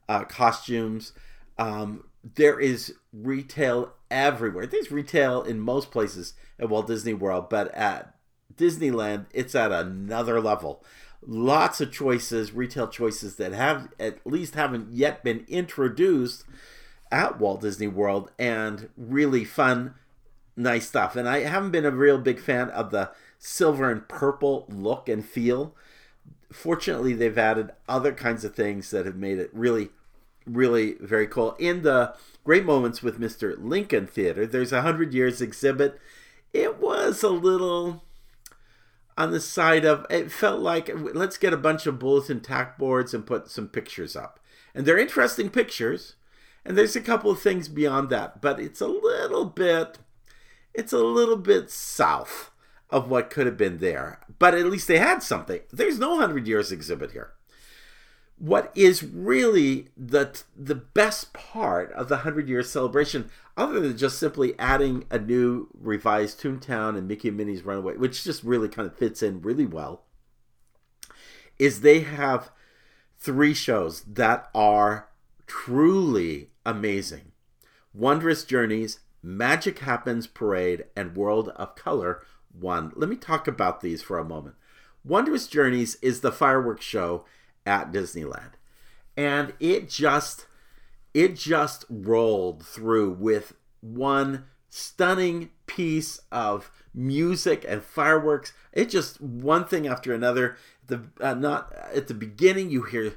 uh, 0.09 0.25
costumes. 0.25 1.13
Um, 1.59 2.05
there 2.35 2.59
is 2.59 2.95
retail 3.13 3.93
everywhere. 4.11 4.67
There's 4.67 4.91
retail 4.91 5.43
in 5.43 5.61
most 5.61 5.91
places 5.91 6.35
at 6.59 6.69
Walt 6.69 6.87
Disney 6.87 7.15
World, 7.15 7.49
but 7.51 7.73
at 7.75 8.15
Disneyland, 8.55 9.27
it's 9.33 9.55
at 9.55 9.73
another 9.73 10.41
level. 10.41 10.85
Lots 11.21 11.81
of 11.81 11.93
choices, 11.93 12.53
retail 12.53 12.89
choices 12.89 13.37
that 13.37 13.53
have 13.53 13.89
at 13.99 14.27
least 14.27 14.55
haven't 14.55 14.93
yet 14.93 15.23
been 15.25 15.45
introduced 15.49 16.45
at 17.11 17.39
Walt 17.39 17.61
Disney 17.61 17.89
World, 17.89 18.31
and 18.39 18.91
really 18.97 19.45
fun, 19.45 19.95
nice 20.59 20.89
stuff. 20.89 21.17
And 21.17 21.29
I 21.29 21.41
haven't 21.41 21.71
been 21.71 21.87
a 21.87 21.91
real 21.91 22.19
big 22.19 22.41
fan 22.41 22.69
of 22.71 22.91
the 22.91 23.11
silver 23.39 23.91
and 23.91 24.07
purple 24.09 24.67
look 24.69 25.09
and 25.09 25.25
feel. 25.25 25.75
Fortunately, 26.53 27.15
they've 27.15 27.39
added 27.39 27.73
other 27.89 28.13
kinds 28.13 28.45
of 28.45 28.55
things 28.55 28.91
that 28.91 29.07
have 29.07 29.17
made 29.17 29.39
it 29.39 29.51
really, 29.53 29.91
really 30.47 30.95
very 31.01 31.27
cool. 31.27 31.55
In 31.59 31.83
the 31.83 32.15
Great 32.45 32.65
Moments 32.65 33.03
with 33.03 33.21
Mr. 33.21 33.55
Lincoln 33.59 34.07
Theater, 34.07 34.47
there's 34.47 34.73
a 34.73 34.83
hundred 34.83 35.15
years 35.15 35.41
exhibit. 35.41 36.01
It 36.53 36.79
was 36.79 37.23
a 37.23 37.29
little 37.29 38.03
on 39.17 39.33
the 39.33 39.41
side 39.41 39.85
of 39.85 40.07
it 40.09 40.31
felt 40.31 40.61
like 40.61 40.89
let's 40.95 41.37
get 41.37 41.53
a 41.53 41.59
bunch 41.59 41.87
of 41.87 41.99
bulletin 41.99 42.41
tack 42.41 42.79
boards 42.79 43.13
and 43.13 43.27
put 43.27 43.51
some 43.51 43.69
pictures 43.69 44.17
up. 44.17 44.41
And 44.75 44.87
they're 44.87 44.99
interesting 44.99 45.51
pictures. 45.51 46.15
And 46.65 46.77
there's 46.77 46.97
a 46.97 47.01
couple 47.01 47.31
of 47.31 47.41
things 47.41 47.69
beyond 47.69 48.11
that, 48.11 48.41
but 48.41 48.61
it's 48.61 48.81
a 48.81 48.87
little 48.87 49.47
bit 49.47 49.99
it's 50.79 50.93
a 50.93 50.99
little 50.99 51.37
bit 51.37 51.71
south 51.71 52.51
of 52.89 53.11
what 53.11 53.31
could 53.31 53.47
have 53.47 53.57
been 53.57 53.79
there. 53.79 54.21
But 54.39 54.55
at 54.55 54.67
least 54.67 54.89
they 54.89 54.99
had 54.99 55.23
something. 55.23 55.61
There's 55.71 55.99
no 55.99 56.11
100 56.13 56.47
years 56.47 56.73
exhibit 56.73 57.13
here 57.13 57.33
what 58.39 58.73
is 58.75 59.03
really 59.03 59.89
the 59.97 60.41
the 60.57 60.75
best 60.75 61.33
part 61.33 61.93
of 61.93 62.09
the 62.09 62.17
100 62.17 62.49
year 62.49 62.63
celebration 62.63 63.29
other 63.57 63.81
than 63.81 63.97
just 63.97 64.19
simply 64.19 64.57
adding 64.59 65.05
a 65.11 65.19
new 65.19 65.69
revised 65.75 66.41
toontown 66.41 66.97
and 66.97 67.09
mickey 67.09 67.29
and 67.29 67.37
minnie's 67.37 67.65
runaway 67.65 67.97
which 67.97 68.25
just 68.25 68.43
really 68.45 68.69
kind 68.69 68.87
of 68.87 68.97
fits 68.97 69.23
in 69.23 69.43
really 69.43 69.67
well 69.67 70.05
is 71.59 71.81
they 71.81 72.01
have 72.01 72.51
three 73.19 73.55
shows 73.55 74.03
that 74.03 74.49
are 74.55 75.09
truly 75.47 76.51
amazing 76.65 77.33
wondrous 77.93 78.45
journeys 78.45 79.01
magic 79.37 79.81
happens 79.81 80.27
parade 80.27 80.85
and 80.97 81.17
world 81.17 81.51
of 81.57 81.75
color 81.75 82.23
one 82.59 82.93
let 82.97 83.09
me 83.09 83.17
talk 83.17 83.47
about 83.47 83.81
these 83.81 84.03
for 84.03 84.19
a 84.19 84.25
moment 84.25 84.55
wondrous 85.05 85.47
journeys 85.47 85.97
is 86.03 86.21
the 86.21 86.33
fireworks 86.33 86.85
show 86.85 87.25
at 87.69 87.93
Disneyland. 87.93 88.53
And 89.17 89.53
it 89.61 89.89
just 89.89 90.47
it 91.15 91.37
just 91.37 91.85
rolled 91.89 92.65
through 92.65 93.13
with 93.13 93.55
one 93.81 94.45
stunning 94.69 95.51
piece 95.67 96.21
of 96.31 96.71
music 96.95 97.65
and 97.69 97.83
fireworks. 97.83 98.53
It 98.73 98.89
just 98.89 99.21
one 99.21 99.65
thing 99.65 99.87
after 99.87 100.15
another. 100.15 100.57
The 100.87 101.03
uh, 101.21 101.35
not 101.35 101.75
at 101.95 102.09
the 102.09 102.15
beginning 102.15 102.71
you 102.71 102.83
hear 102.83 103.15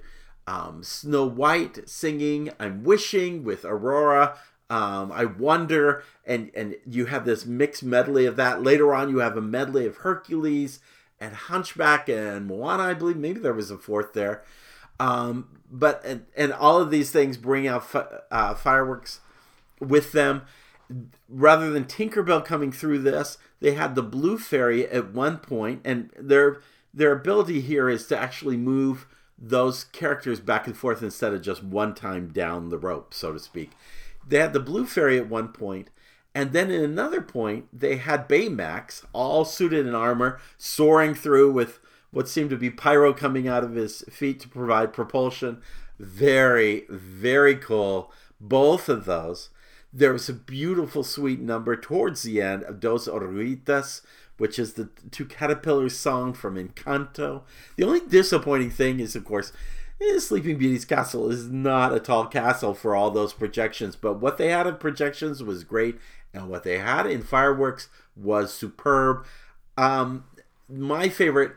um, 0.47 0.84
Snow 0.84 1.26
White 1.26 1.88
singing 1.88 2.50
"I'm 2.60 2.84
Wishing" 2.84 3.43
with 3.43 3.63
Aurora. 3.63 4.38
Um, 4.71 5.12
I 5.12 5.25
wonder, 5.25 6.01
and 6.25 6.49
and 6.55 6.77
you 6.88 7.07
have 7.07 7.25
this 7.25 7.45
mixed 7.45 7.84
medley 7.84 8.25
of 8.25 8.38
that. 8.38 8.63
Later 8.63 8.95
on, 8.95 9.10
you 9.10 9.17
have 9.17 9.36
a 9.36 9.41
medley 9.41 9.86
of 9.86 9.97
Hercules 9.97 10.79
and 11.19 11.36
Hunchback 11.36 12.07
and 12.07 12.47
Moana, 12.47 12.84
I 12.84 12.93
believe. 12.93 13.17
Maybe 13.17 13.41
there 13.41 13.53
was 13.53 13.69
a 13.69 13.77
fourth 13.77 14.13
there. 14.13 14.43
Um, 14.97 15.60
but 15.69 16.01
and, 16.05 16.25
and 16.38 16.53
all 16.53 16.79
of 16.79 16.89
these 16.89 17.12
things 17.12 17.36
bring 17.36 17.67
out 17.67 17.86
fi- 17.86 18.07
uh, 18.31 18.53
fireworks 18.53 19.19
with 19.81 20.13
them. 20.13 20.43
Rather 21.27 21.69
than 21.69 21.84
Tinkerbell 21.84 22.45
coming 22.45 22.71
through 22.71 22.99
this, 22.99 23.38
they 23.60 23.73
had 23.73 23.95
the 23.95 24.03
Blue 24.03 24.38
Fairy 24.38 24.88
at 24.88 25.13
one 25.13 25.38
point, 25.39 25.81
and 25.84 26.12
their 26.17 26.62
their 26.93 27.12
ability 27.12 27.60
here 27.60 27.89
is 27.89 28.07
to 28.07 28.17
actually 28.17 28.55
move 28.55 29.05
those 29.38 29.84
characters 29.84 30.39
back 30.39 30.65
and 30.65 30.77
forth 30.77 31.03
instead 31.03 31.34
of 31.34 31.41
just 31.41 31.62
one 31.62 31.93
time 31.93 32.29
down 32.29 32.69
the 32.69 32.77
rope, 32.77 33.13
so 33.13 33.34
to 33.34 33.39
speak. 33.39 33.71
They 34.32 34.39
had 34.39 34.54
the 34.54 34.62
Blue 34.62 34.86
Fairy 34.86 35.17
at 35.17 35.28
one 35.28 35.50
point, 35.50 35.89
and 36.34 36.54
then 36.54 36.72
in 36.72 36.82
another 36.82 37.22
point, 37.22 37.67
they 37.78 37.98
had 37.98 38.30
Baymax, 38.30 39.04
all 39.12 39.44
suited 39.44 39.86
in 39.86 39.94
armor, 39.94 40.39
soaring 40.58 41.13
through 41.13 41.52
with 41.52 41.80
what 42.12 42.30
seemed 42.30 42.50
to 42.52 42.56
be 42.56 42.70
pyro 42.70 43.13
coming 43.13 43.50
out 43.50 43.65
of 43.65 43.76
his 43.76 44.06
feet 44.10 44.39
to 44.39 44.48
provide 44.48 44.94
propulsion. 44.94 45.62
Very, 46.00 46.86
very 46.89 47.58
cool. 47.58 48.13
Both 48.39 48.88
of 48.88 49.04
those. 49.04 49.50
There 49.91 50.13
was 50.13 50.30
a 50.30 50.34
beautiful, 50.34 51.04
sweet 51.04 51.41
number 51.41 51.76
towards 51.76 52.24
the 52.24 52.41
end 52.41 52.63
of 52.63 52.80
Dos 52.80 53.10
Oruguitas, 53.10 54.02
which 54.38 54.58
is 54.58 54.74
the 54.74 54.86
two 55.12 55.26
caterpillars 55.26 55.98
song 55.98 56.32
from 56.32 56.56
Encanto. 56.56 57.41
The 57.76 57.84
only 57.84 58.00
disappointing 58.00 58.70
thing 58.70 59.02
is, 59.02 59.13
of 59.13 59.26
course, 59.26 59.52
Sleeping 60.19 60.57
Beauty's 60.57 60.85
castle 60.85 61.29
is 61.29 61.47
not 61.49 61.93
a 61.93 61.99
tall 61.99 62.25
castle 62.25 62.73
for 62.73 62.95
all 62.95 63.11
those 63.11 63.33
projections, 63.33 63.95
but 63.95 64.19
what 64.19 64.37
they 64.37 64.49
had 64.49 64.67
in 64.67 64.77
projections 64.77 65.43
was 65.43 65.63
great, 65.63 65.97
and 66.33 66.49
what 66.49 66.63
they 66.63 66.77
had 66.77 67.05
in 67.05 67.21
fireworks 67.21 67.89
was 68.15 68.53
superb. 68.53 69.25
Um, 69.77 70.25
my 70.69 71.09
favorite 71.09 71.53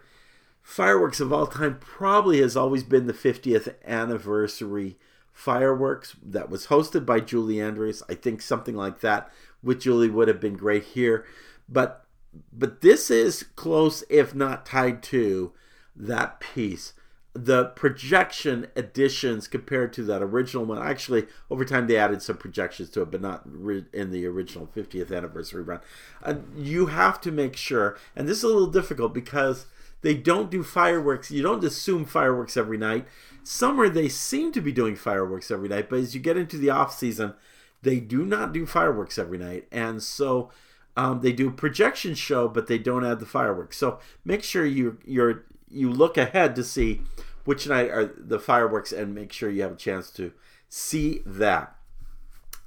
fireworks 0.62 1.20
of 1.20 1.32
all 1.32 1.46
time 1.46 1.78
probably 1.80 2.40
has 2.40 2.56
always 2.56 2.82
been 2.82 3.06
the 3.06 3.12
50th 3.12 3.74
anniversary 3.84 4.98
fireworks 5.32 6.16
that 6.22 6.48
was 6.48 6.66
hosted 6.66 7.04
by 7.04 7.20
Julie 7.20 7.60
Andrews. 7.60 8.02
I 8.08 8.14
think 8.14 8.40
something 8.40 8.74
like 8.76 9.00
that 9.00 9.30
with 9.62 9.80
Julie 9.80 10.10
would 10.10 10.28
have 10.28 10.40
been 10.40 10.56
great 10.56 10.84
here. 10.84 11.24
But 11.68 12.04
but 12.52 12.80
this 12.80 13.10
is 13.10 13.44
close 13.54 14.02
if 14.08 14.34
not 14.34 14.66
tied 14.66 15.02
to 15.04 15.52
that 15.94 16.40
piece. 16.40 16.94
The 17.34 17.66
projection 17.66 18.68
additions 18.76 19.48
compared 19.48 19.92
to 19.94 20.04
that 20.04 20.22
original 20.22 20.64
one, 20.64 20.80
actually, 20.80 21.26
over 21.50 21.64
time 21.64 21.88
they 21.88 21.96
added 21.96 22.22
some 22.22 22.36
projections 22.36 22.90
to 22.90 23.02
it, 23.02 23.10
but 23.10 23.20
not 23.20 23.44
in 23.92 24.12
the 24.12 24.24
original 24.26 24.68
50th 24.74 25.14
anniversary 25.14 25.62
run. 25.62 25.80
Uh, 26.22 26.36
you 26.56 26.86
have 26.86 27.20
to 27.22 27.32
make 27.32 27.56
sure, 27.56 27.98
and 28.14 28.28
this 28.28 28.38
is 28.38 28.44
a 28.44 28.48
little 28.48 28.68
difficult 28.68 29.12
because 29.12 29.66
they 30.02 30.14
don't 30.14 30.50
do 30.50 30.62
fireworks. 30.62 31.30
You 31.30 31.42
don't 31.42 31.64
assume 31.64 32.04
fireworks 32.04 32.56
every 32.56 32.78
night. 32.78 33.06
Summer, 33.42 33.88
they 33.88 34.08
seem 34.08 34.52
to 34.52 34.60
be 34.60 34.70
doing 34.70 34.96
fireworks 34.96 35.50
every 35.50 35.68
night, 35.68 35.90
but 35.90 35.98
as 35.98 36.14
you 36.14 36.20
get 36.20 36.36
into 36.36 36.56
the 36.56 36.70
off 36.70 36.96
season, 36.96 37.34
they 37.82 38.00
do 38.00 38.24
not 38.24 38.52
do 38.52 38.66
fireworks 38.66 39.18
every 39.18 39.38
night. 39.38 39.66
And 39.72 40.02
so 40.02 40.50
um, 40.96 41.20
they 41.20 41.32
do 41.32 41.48
a 41.48 41.52
projection 41.52 42.14
show, 42.14 42.48
but 42.48 42.66
they 42.66 42.78
don't 42.78 43.04
add 43.04 43.18
the 43.18 43.26
fireworks. 43.26 43.76
So 43.76 43.98
make 44.24 44.42
sure 44.42 44.64
you 44.64 44.98
you're 45.04 45.44
you 45.74 45.90
look 45.90 46.16
ahead 46.16 46.54
to 46.56 46.64
see 46.64 47.02
which 47.44 47.68
night 47.68 47.90
are 47.90 48.06
the 48.16 48.38
fireworks 48.38 48.92
and 48.92 49.14
make 49.14 49.32
sure 49.32 49.50
you 49.50 49.62
have 49.62 49.72
a 49.72 49.76
chance 49.76 50.10
to 50.12 50.32
see 50.68 51.22
that. 51.26 51.76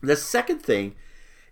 The 0.02 0.16
second 0.16 0.60
thing 0.60 0.96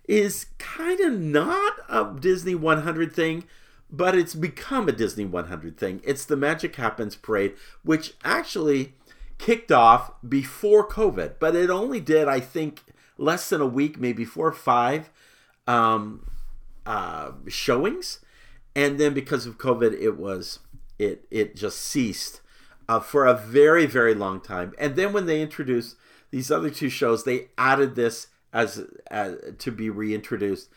is 0.06 0.46
kind 0.58 1.00
of 1.00 1.12
not 1.18 1.74
a 1.88 2.14
Disney 2.18 2.54
100 2.54 3.12
thing, 3.12 3.44
but 3.90 4.14
it's 4.14 4.34
become 4.34 4.88
a 4.88 4.92
Disney 4.92 5.24
100 5.24 5.76
thing. 5.76 6.00
It's 6.04 6.24
the 6.24 6.36
Magic 6.36 6.76
Happens 6.76 7.16
parade, 7.16 7.54
which 7.82 8.14
actually 8.24 8.94
kicked 9.38 9.72
off 9.72 10.12
before 10.26 10.88
COVID, 10.88 11.34
but 11.38 11.56
it 11.56 11.70
only 11.70 12.00
did, 12.00 12.28
I 12.28 12.40
think, 12.40 12.82
less 13.18 13.48
than 13.48 13.60
a 13.60 13.66
week, 13.66 13.98
maybe 13.98 14.24
four 14.24 14.48
or 14.48 14.52
five 14.52 15.10
um, 15.66 16.26
uh, 16.84 17.32
showings, 17.48 18.20
and 18.74 18.98
then 18.98 19.14
because 19.14 19.46
of 19.46 19.58
COVID, 19.58 19.98
it 20.00 20.16
was 20.16 20.60
it 20.98 21.26
it 21.30 21.56
just 21.56 21.80
ceased 21.80 22.40
uh, 22.88 23.00
for 23.00 23.26
a 23.26 23.34
very 23.34 23.86
very 23.86 24.14
long 24.14 24.40
time. 24.40 24.74
And 24.78 24.96
then 24.96 25.12
when 25.12 25.26
they 25.26 25.40
introduced 25.40 25.96
these 26.30 26.50
other 26.50 26.70
two 26.70 26.88
shows, 26.88 27.24
they 27.24 27.48
added 27.56 27.94
this 27.94 28.28
as, 28.52 28.84
as 29.10 29.36
to 29.58 29.70
be 29.70 29.90
reintroduced 29.90 30.68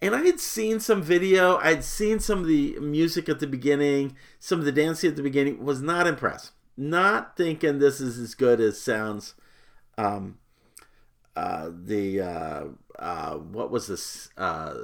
and 0.00 0.14
I 0.14 0.24
had 0.24 0.38
seen 0.38 0.78
some 0.80 1.02
video. 1.02 1.56
I'd 1.58 1.82
seen 1.84 2.20
some 2.20 2.40
of 2.40 2.46
the 2.46 2.78
music 2.78 3.28
at 3.28 3.40
the 3.40 3.46
beginning, 3.46 4.16
some 4.38 4.60
of 4.60 4.64
the 4.64 4.72
dancing 4.72 5.10
at 5.10 5.16
the 5.16 5.22
beginning. 5.22 5.64
Was 5.64 5.82
not 5.82 6.06
impressed. 6.06 6.52
Not 6.76 7.36
thinking 7.36 7.78
this 7.78 8.00
is 8.00 8.18
as 8.18 8.34
good 8.34 8.60
as 8.60 8.80
sounds. 8.80 9.34
Um, 9.96 10.38
uh, 11.34 11.70
the 11.72 12.20
uh, 12.20 12.64
uh, 12.98 13.34
what 13.34 13.70
was 13.72 13.88
this 13.88 14.30
uh, 14.36 14.74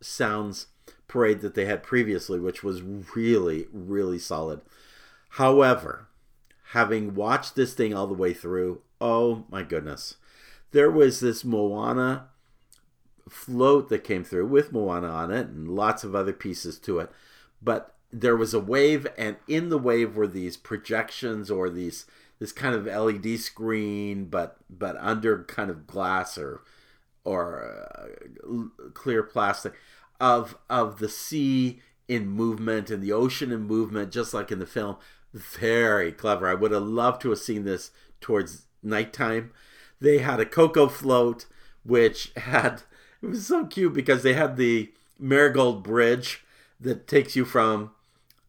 sounds 0.00 0.68
parade 1.12 1.42
that 1.42 1.54
they 1.54 1.66
had 1.66 1.82
previously, 1.82 2.40
which 2.40 2.64
was 2.64 2.82
really 2.82 3.66
really 3.72 4.18
solid. 4.18 4.62
However, 5.30 6.08
having 6.72 7.14
watched 7.14 7.54
this 7.54 7.74
thing 7.74 7.92
all 7.92 8.06
the 8.06 8.14
way 8.14 8.32
through, 8.32 8.80
oh 9.00 9.44
my 9.50 9.62
goodness, 9.62 10.16
there 10.70 10.90
was 10.90 11.20
this 11.20 11.44
Moana 11.44 12.28
float 13.28 13.90
that 13.90 14.04
came 14.04 14.24
through 14.24 14.46
with 14.46 14.72
Moana 14.72 15.08
on 15.08 15.30
it 15.30 15.48
and 15.48 15.68
lots 15.68 16.02
of 16.02 16.14
other 16.14 16.32
pieces 16.32 16.78
to 16.80 16.98
it. 16.98 17.10
But 17.60 17.94
there 18.10 18.36
was 18.36 18.54
a 18.54 18.60
wave, 18.60 19.06
and 19.16 19.36
in 19.46 19.68
the 19.68 19.78
wave 19.78 20.16
were 20.16 20.26
these 20.26 20.56
projections 20.56 21.50
or 21.50 21.68
these 21.68 22.06
this 22.38 22.52
kind 22.52 22.74
of 22.74 22.86
LED 22.86 23.38
screen, 23.38 24.24
but 24.24 24.56
but 24.70 24.96
under 24.98 25.44
kind 25.44 25.70
of 25.70 25.86
glass 25.86 26.38
or 26.38 26.62
or 27.24 27.62
uh, 27.62 28.88
clear 28.94 29.22
plastic 29.22 29.74
of 30.20 30.56
of 30.70 30.98
the 30.98 31.08
sea 31.08 31.80
in 32.08 32.28
movement 32.28 32.90
and 32.90 33.02
the 33.02 33.12
ocean 33.12 33.52
in 33.52 33.62
movement, 33.62 34.12
just 34.12 34.34
like 34.34 34.50
in 34.50 34.58
the 34.58 34.66
film. 34.66 34.96
Very 35.32 36.12
clever. 36.12 36.46
I 36.46 36.54
would 36.54 36.72
have 36.72 36.82
loved 36.82 37.22
to 37.22 37.30
have 37.30 37.38
seen 37.38 37.64
this 37.64 37.90
towards 38.20 38.66
nighttime. 38.82 39.50
They 40.00 40.18
had 40.18 40.40
a 40.40 40.46
Coco 40.46 40.88
float, 40.88 41.46
which 41.84 42.32
had 42.36 42.82
it 43.22 43.26
was 43.26 43.46
so 43.46 43.64
cute 43.66 43.94
because 43.94 44.22
they 44.22 44.34
had 44.34 44.56
the 44.56 44.92
marigold 45.18 45.82
bridge 45.82 46.44
that 46.80 47.06
takes 47.06 47.36
you 47.36 47.44
from 47.44 47.92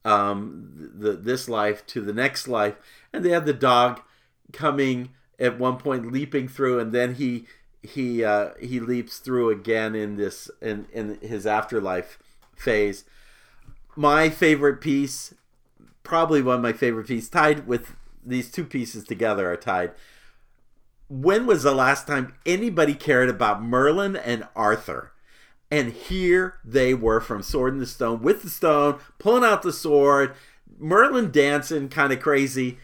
um, 0.04 0.92
the 0.96 1.14
this 1.14 1.48
life 1.48 1.86
to 1.88 2.02
the 2.02 2.14
next 2.14 2.48
life, 2.48 2.76
and 3.14 3.24
they 3.24 3.30
had 3.30 3.46
the 3.46 3.54
dog 3.54 4.02
coming 4.52 5.12
at 5.40 5.60
one 5.60 5.78
point 5.78 6.12
leaping 6.12 6.48
through, 6.48 6.80
and 6.80 6.92
then 6.92 7.16
he 7.16 7.46
he 7.84 8.24
uh, 8.24 8.52
he 8.60 8.80
leaps 8.80 9.20
through 9.20 9.50
again 9.50 9.94
in 9.96 10.16
this 10.16 10.50
in 10.62 10.88
in 10.92 11.20
his 11.22 11.46
afterlife 11.46 12.18
phase. 12.56 13.06
My 13.96 14.30
favorite 14.30 14.82
piece, 14.82 15.36
probably 16.02 16.42
one 16.42 16.56
of 16.56 16.62
my 16.62 16.74
favorite 16.74 17.08
pieces, 17.08 17.30
tied 17.30 17.68
with 17.68 17.96
these 18.26 18.50
two 18.50 18.64
pieces 18.64 19.04
together 19.04 19.52
are 19.52 19.58
tied 19.58 19.92
when 21.14 21.46
was 21.46 21.62
the 21.62 21.76
last 21.76 22.08
time 22.08 22.34
anybody 22.44 22.96
cared 22.96 23.30
about 23.30 23.62
Merlin 23.62 24.16
and 24.16 24.48
Arthur? 24.56 25.12
And 25.70 25.92
here 25.92 26.56
they 26.66 26.96
were 26.96 27.20
from 27.20 27.44
Sword 27.44 27.74
in 27.74 27.80
the 27.80 27.86
Stone 27.86 28.22
with 28.22 28.42
the 28.42 28.50
stone, 28.50 29.00
pulling 29.20 29.44
out 29.44 29.62
the 29.62 29.74
sword, 29.74 30.34
Merlin 30.80 31.32
dancing 31.32 31.90
kind 31.90 32.12
of 32.12 32.20
crazy. 32.20 32.80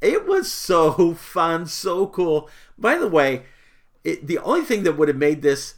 It 0.00 0.26
was 0.26 0.50
so 0.50 1.14
fun, 1.14 1.66
so 1.66 2.06
cool. 2.06 2.48
By 2.78 2.96
the 2.96 3.08
way, 3.08 3.42
it, 4.04 4.26
the 4.26 4.38
only 4.38 4.62
thing 4.62 4.82
that 4.84 4.96
would 4.96 5.08
have 5.08 5.16
made 5.16 5.42
this 5.42 5.76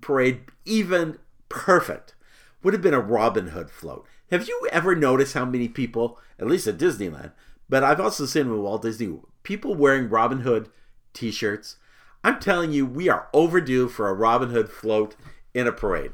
parade 0.00 0.40
even 0.64 1.18
perfect 1.48 2.14
would 2.62 2.74
have 2.74 2.82
been 2.82 2.94
a 2.94 3.00
Robin 3.00 3.48
Hood 3.48 3.70
float. 3.70 4.06
Have 4.30 4.48
you 4.48 4.68
ever 4.72 4.94
noticed 4.94 5.34
how 5.34 5.44
many 5.44 5.68
people, 5.68 6.18
at 6.38 6.46
least 6.46 6.66
at 6.66 6.78
Disneyland, 6.78 7.32
but 7.68 7.84
I've 7.84 8.00
also 8.00 8.26
seen 8.26 8.50
with 8.50 8.60
Walt 8.60 8.82
Disney, 8.82 9.18
people 9.42 9.74
wearing 9.74 10.08
Robin 10.08 10.40
Hood 10.40 10.68
t-shirts. 11.12 11.76
I'm 12.22 12.40
telling 12.40 12.72
you, 12.72 12.86
we 12.86 13.08
are 13.08 13.28
overdue 13.32 13.88
for 13.88 14.08
a 14.08 14.14
Robin 14.14 14.50
Hood 14.50 14.70
float 14.70 15.16
in 15.54 15.66
a 15.66 15.72
parade. 15.72 16.12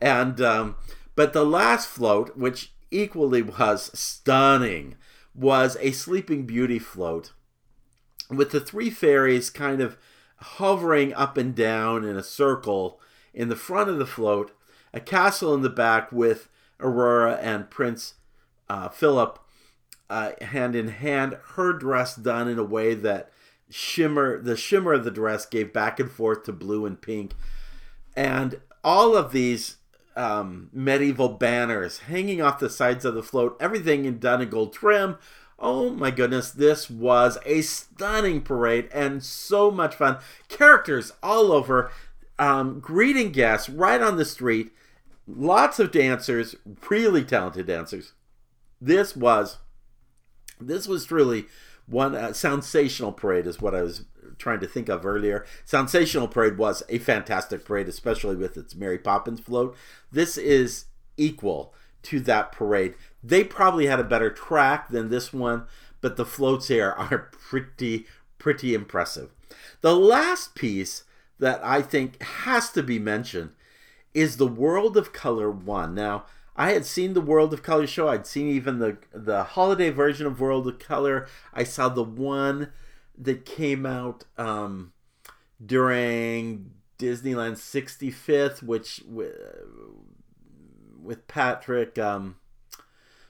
And 0.00 0.40
um, 0.40 0.76
but 1.14 1.32
the 1.32 1.44
last 1.44 1.88
float, 1.88 2.36
which 2.36 2.72
equally 2.90 3.42
was 3.42 3.96
stunning, 3.98 4.96
was 5.34 5.76
a 5.80 5.92
Sleeping 5.92 6.46
Beauty 6.46 6.78
float 6.78 7.32
with 8.28 8.50
the 8.50 8.60
three 8.60 8.90
fairies 8.90 9.50
kind 9.50 9.80
of 9.80 9.96
hovering 10.42 11.14
up 11.14 11.36
and 11.36 11.54
down 11.54 12.04
in 12.04 12.16
a 12.16 12.22
circle 12.22 13.00
in 13.32 13.48
the 13.48 13.56
front 13.56 13.88
of 13.88 13.98
the 13.98 14.06
float, 14.06 14.52
a 14.92 15.00
castle 15.00 15.54
in 15.54 15.62
the 15.62 15.70
back 15.70 16.12
with 16.12 16.48
Aurora 16.80 17.34
and 17.36 17.70
Prince 17.70 18.14
uh, 18.68 18.88
Philip 18.88 19.38
uh, 20.10 20.32
hand 20.42 20.74
in 20.76 20.88
hand, 20.88 21.38
her 21.54 21.72
dress 21.72 22.14
done 22.14 22.48
in 22.48 22.58
a 22.58 22.64
way 22.64 22.94
that 22.94 23.30
shimmer 23.70 24.38
the 24.38 24.56
shimmer 24.56 24.92
of 24.92 25.04
the 25.04 25.10
dress 25.10 25.46
gave 25.46 25.72
back 25.72 25.98
and 25.98 26.10
forth 26.10 26.44
to 26.44 26.52
blue 26.52 26.84
and 26.84 27.00
pink. 27.00 27.32
And 28.14 28.60
all 28.84 29.16
of 29.16 29.32
these 29.32 29.76
um, 30.14 30.68
medieval 30.72 31.30
banners 31.30 32.00
hanging 32.00 32.42
off 32.42 32.58
the 32.58 32.68
sides 32.68 33.04
of 33.06 33.14
the 33.14 33.22
float 33.22 33.56
everything 33.60 34.04
in 34.04 34.18
done 34.18 34.42
in 34.42 34.50
gold 34.50 34.74
trim 34.74 35.16
Oh 35.64 35.90
my 35.90 36.10
goodness, 36.10 36.50
this 36.50 36.90
was 36.90 37.38
a 37.46 37.62
stunning 37.62 38.40
parade 38.40 38.88
and 38.92 39.22
so 39.22 39.70
much 39.70 39.94
fun. 39.94 40.18
Characters 40.48 41.12
all 41.22 41.52
over, 41.52 41.92
um, 42.36 42.80
greeting 42.80 43.30
guests 43.30 43.68
right 43.68 44.02
on 44.02 44.16
the 44.16 44.24
street. 44.24 44.72
Lots 45.28 45.78
of 45.78 45.92
dancers, 45.92 46.56
really 46.90 47.22
talented 47.22 47.68
dancers. 47.68 48.12
This 48.80 49.14
was, 49.14 49.58
this 50.60 50.88
was 50.88 51.04
truly 51.04 51.46
one 51.86 52.16
uh, 52.16 52.32
sensational 52.32 53.12
parade, 53.12 53.46
is 53.46 53.60
what 53.60 53.74
I 53.74 53.82
was 53.82 54.04
trying 54.38 54.60
to 54.60 54.66
think 54.66 54.88
of 54.88 55.06
earlier. 55.06 55.46
Sensational 55.64 56.26
Parade 56.26 56.58
was 56.58 56.82
a 56.88 56.98
fantastic 56.98 57.64
parade, 57.64 57.88
especially 57.88 58.34
with 58.34 58.56
its 58.56 58.74
Mary 58.74 58.98
Poppins 58.98 59.40
float. 59.40 59.76
This 60.10 60.36
is 60.36 60.86
equal 61.16 61.72
to 62.04 62.20
that 62.20 62.52
parade. 62.52 62.94
They 63.22 63.44
probably 63.44 63.86
had 63.86 64.00
a 64.00 64.04
better 64.04 64.30
track 64.30 64.88
than 64.88 65.08
this 65.08 65.32
one, 65.32 65.64
but 66.00 66.16
the 66.16 66.26
floats 66.26 66.68
here 66.68 66.90
are 66.98 67.30
pretty, 67.32 68.06
pretty 68.38 68.74
impressive. 68.74 69.30
The 69.80 69.96
last 69.96 70.54
piece 70.54 71.04
that 71.38 71.60
I 71.64 71.82
think 71.82 72.22
has 72.22 72.70
to 72.72 72.82
be 72.82 72.98
mentioned 72.98 73.50
is 74.14 74.36
the 74.36 74.46
World 74.46 74.96
of 74.96 75.12
Color 75.12 75.50
one. 75.50 75.94
Now, 75.94 76.24
I 76.54 76.72
had 76.72 76.84
seen 76.84 77.14
the 77.14 77.20
World 77.20 77.52
of 77.54 77.62
Color 77.62 77.86
show. 77.86 78.08
I'd 78.08 78.26
seen 78.26 78.48
even 78.48 78.78
the 78.78 78.98
the 79.12 79.42
holiday 79.42 79.90
version 79.90 80.26
of 80.26 80.40
World 80.40 80.68
of 80.68 80.78
Color. 80.78 81.26
I 81.54 81.64
saw 81.64 81.88
the 81.88 82.02
one 82.02 82.72
that 83.16 83.46
came 83.46 83.86
out 83.86 84.24
um, 84.36 84.92
during 85.64 86.72
Disneyland 86.98 87.56
65th, 87.56 88.62
which 88.62 89.02
with, 91.02 91.26
Patrick, 91.28 91.98
um, 91.98 92.36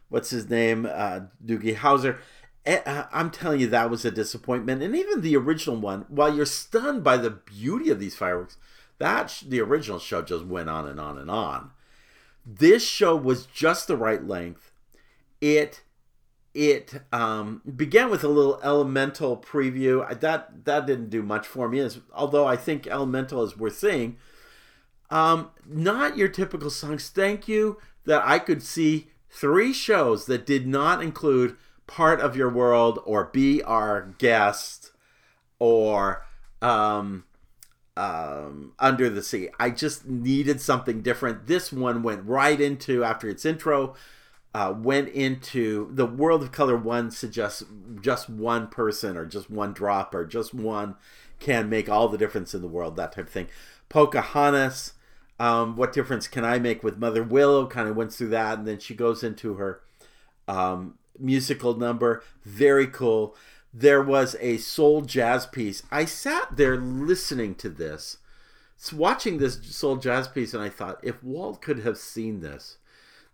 what's 0.09 0.31
his 0.31 0.49
name, 0.49 0.87
uh, 0.87 1.21
Doogie 1.45 1.77
Howser. 1.77 2.19
Eh, 2.65 2.81
uh, 2.87 3.07
I'm 3.13 3.31
telling 3.31 3.61
you, 3.61 3.67
that 3.69 3.91
was 3.91 4.05
a 4.05 4.11
disappointment. 4.11 4.83
And 4.83 4.95
even 4.95 5.21
the 5.21 5.37
original 5.37 5.77
one, 5.77 6.05
while 6.09 6.35
you're 6.35 6.47
stunned 6.47 7.03
by 7.03 7.17
the 7.17 7.31
beauty 7.31 7.91
of 7.91 7.99
these 7.99 8.15
fireworks, 8.15 8.57
that 8.99 9.43
the 9.47 9.61
original 9.61 9.99
show 9.99 10.23
just 10.23 10.45
went 10.45 10.69
on 10.69 10.87
and 10.87 11.01
on 11.01 11.19
and 11.19 11.31
on. 11.31 11.71
This 12.47 12.87
show 12.87 13.17
was 13.17 13.47
just 13.47 13.89
the 13.89 13.97
right 13.97 14.25
length. 14.25 14.71
It 15.41 15.83
it 16.55 17.01
um, 17.13 17.63
began 17.77 18.11
with 18.11 18.23
a 18.23 18.29
little 18.29 18.61
elemental 18.63 19.37
preview. 19.37 20.09
That 20.21 20.65
that 20.65 20.87
didn't 20.87 21.11
do 21.11 21.23
much 21.23 21.47
for 21.47 21.69
me, 21.69 21.81
as, 21.81 22.01
although 22.13 22.47
I 22.47 22.57
think 22.57 22.87
elemental 22.87 23.43
is 23.43 23.57
worth 23.57 23.79
seeing. 23.79 24.19
Um, 25.13 25.51
not 25.67 26.17
your 26.17 26.29
typical 26.29 26.71
songs. 26.71 27.09
Thank 27.09 27.47
you 27.47 27.79
that 28.07 28.23
I 28.25 28.39
could 28.39 28.63
see 28.63 29.09
three 29.29 29.73
shows 29.73 30.27
that 30.27 30.47
did 30.47 30.67
not 30.67 31.03
include 31.03 31.57
part 31.87 32.21
of 32.21 32.35
your 32.35 32.49
world 32.49 32.99
or 33.05 33.27
be 33.27 33.63
our 33.63 34.15
guest 34.19 34.93
or 35.59 36.25
um, 36.63 37.25
um, 37.97 38.73
under 38.79 39.11
the 39.11 39.23
sea. 39.23 39.51
I 39.61 39.71
just 39.71 40.07
needed 40.07 40.61
something 40.61 41.03
different. 41.03 41.47
This 41.47 41.71
one 41.71 42.03
went 42.03 42.25
right 42.25 42.61
into 42.61 43.05
after 43.05 43.29
its 43.29 43.45
intro 43.45 43.95
uh, 44.55 44.75
went 44.77 45.09
into 45.09 45.89
the 45.95 46.07
world 46.07 46.43
of 46.43 46.53
color 46.53 46.77
one 46.77 47.11
suggests 47.11 47.65
just 48.01 48.29
one 48.29 48.67
person 48.67 49.17
or 49.17 49.25
just 49.25 49.51
one 49.51 49.73
drop 49.73 50.15
or 50.15 50.27
just 50.27 50.53
one 50.53 50.95
can 51.39 51.69
make 51.69 51.89
all 51.89 52.09
the 52.09 52.19
difference 52.19 52.55
in 52.55 52.61
the 52.61 52.69
world 52.69 52.97
that 52.97 53.13
type 53.13 53.27
of 53.27 53.33
thing 53.33 53.49
pocahontas 53.89 54.93
um, 55.43 55.77
what 55.77 55.93
difference 55.93 56.29
can 56.29 56.45
i 56.45 56.59
make 56.59 56.83
with 56.83 56.99
mother 56.99 57.23
willow 57.23 57.67
kind 57.67 57.89
of 57.89 57.97
went 57.97 58.13
through 58.13 58.29
that 58.29 58.59
and 58.59 58.67
then 58.67 58.79
she 58.79 58.95
goes 58.95 59.23
into 59.23 59.55
her 59.55 59.81
um, 60.49 60.99
musical 61.19 61.75
number 61.75 62.23
very 62.45 62.87
cool 62.87 63.35
there 63.75 64.03
was 64.03 64.37
a 64.41 64.57
soul 64.59 65.03
jazz 65.03 65.47
piece 65.47 65.83
i 65.91 66.05
sat 66.05 66.57
there 66.57 66.77
listening 66.77 67.55
to 67.55 67.69
this 67.69 68.19
watching 68.93 69.39
this 69.39 69.61
soul 69.63 69.97
jazz 69.97 70.27
piece 70.29 70.53
and 70.53 70.63
i 70.63 70.69
thought 70.69 70.99
if 71.03 71.23
walt 71.23 71.63
could 71.63 71.81
have 71.81 71.97
seen 71.97 72.41
this 72.41 72.79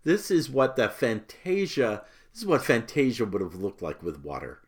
this 0.03 0.31
is 0.31 0.49
what 0.49 0.75
the 0.75 0.89
Fantasia, 0.89 2.03
this 2.31 2.41
is 2.41 2.47
what 2.47 2.63
Fantasia 2.63 3.25
would 3.25 3.41
have 3.41 3.55
looked 3.55 3.81
like 3.81 4.01
with 4.01 4.23
water. 4.23 4.59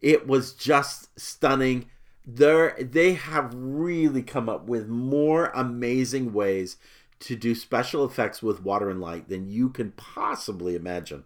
It 0.00 0.26
was 0.26 0.54
just 0.54 1.18
stunning. 1.20 1.90
There, 2.26 2.76
they 2.78 3.14
have 3.14 3.52
really 3.54 4.22
come 4.22 4.48
up 4.48 4.66
with 4.66 4.88
more 4.88 5.46
amazing 5.54 6.32
ways 6.32 6.76
to 7.20 7.36
do 7.36 7.54
special 7.54 8.04
effects 8.04 8.42
with 8.42 8.62
water 8.62 8.88
and 8.88 9.00
light 9.00 9.28
than 9.28 9.50
you 9.50 9.68
can 9.68 9.92
possibly 9.92 10.74
imagine. 10.74 11.24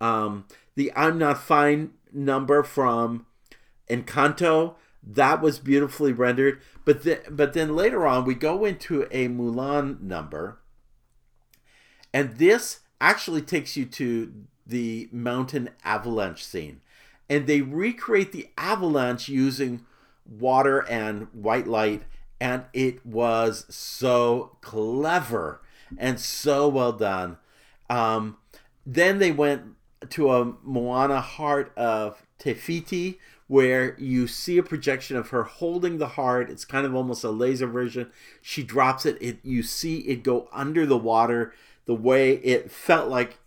Um, 0.00 0.46
the 0.74 0.92
I'm 0.94 1.18
Not 1.18 1.42
Fine 1.42 1.92
number 2.12 2.62
from 2.62 3.26
Encanto, 3.88 4.74
that 5.02 5.40
was 5.40 5.58
beautifully 5.58 6.12
rendered. 6.12 6.60
But, 6.84 7.02
the, 7.02 7.20
but 7.30 7.52
then 7.52 7.74
later 7.74 8.06
on, 8.06 8.24
we 8.24 8.34
go 8.34 8.64
into 8.64 9.04
a 9.10 9.28
Mulan 9.28 10.00
number 10.00 10.58
and 12.12 12.36
this 12.38 12.80
actually 13.00 13.42
takes 13.42 13.76
you 13.76 13.86
to 13.86 14.32
the 14.66 15.08
mountain 15.12 15.70
avalanche 15.84 16.44
scene. 16.44 16.80
And 17.28 17.46
they 17.46 17.60
recreate 17.60 18.32
the 18.32 18.48
avalanche 18.56 19.28
using 19.28 19.84
water 20.28 20.80
and 20.88 21.28
white 21.32 21.66
light. 21.66 22.02
And 22.40 22.64
it 22.72 23.04
was 23.04 23.66
so 23.68 24.56
clever 24.60 25.60
and 25.96 26.20
so 26.20 26.68
well 26.68 26.92
done. 26.92 27.38
Um, 27.90 28.36
then 28.86 29.18
they 29.18 29.32
went 29.32 29.62
to 30.10 30.32
a 30.32 30.54
Moana 30.62 31.20
Heart 31.20 31.72
of 31.76 32.22
Te 32.38 32.54
Fiti, 32.54 33.18
where 33.48 33.98
you 33.98 34.26
see 34.26 34.58
a 34.58 34.62
projection 34.62 35.16
of 35.16 35.30
her 35.30 35.42
holding 35.42 35.98
the 35.98 36.08
heart. 36.08 36.50
It's 36.50 36.64
kind 36.64 36.86
of 36.86 36.94
almost 36.94 37.24
a 37.24 37.30
laser 37.30 37.66
version. 37.66 38.10
She 38.42 38.62
drops 38.62 39.06
it. 39.06 39.16
It 39.20 39.38
you 39.42 39.62
see 39.62 40.00
it 40.00 40.22
go 40.22 40.48
under 40.52 40.86
the 40.86 40.98
water 40.98 41.52
the 41.86 41.94
way 41.94 42.34
it 42.34 42.70
felt 42.70 43.08
like 43.08 43.38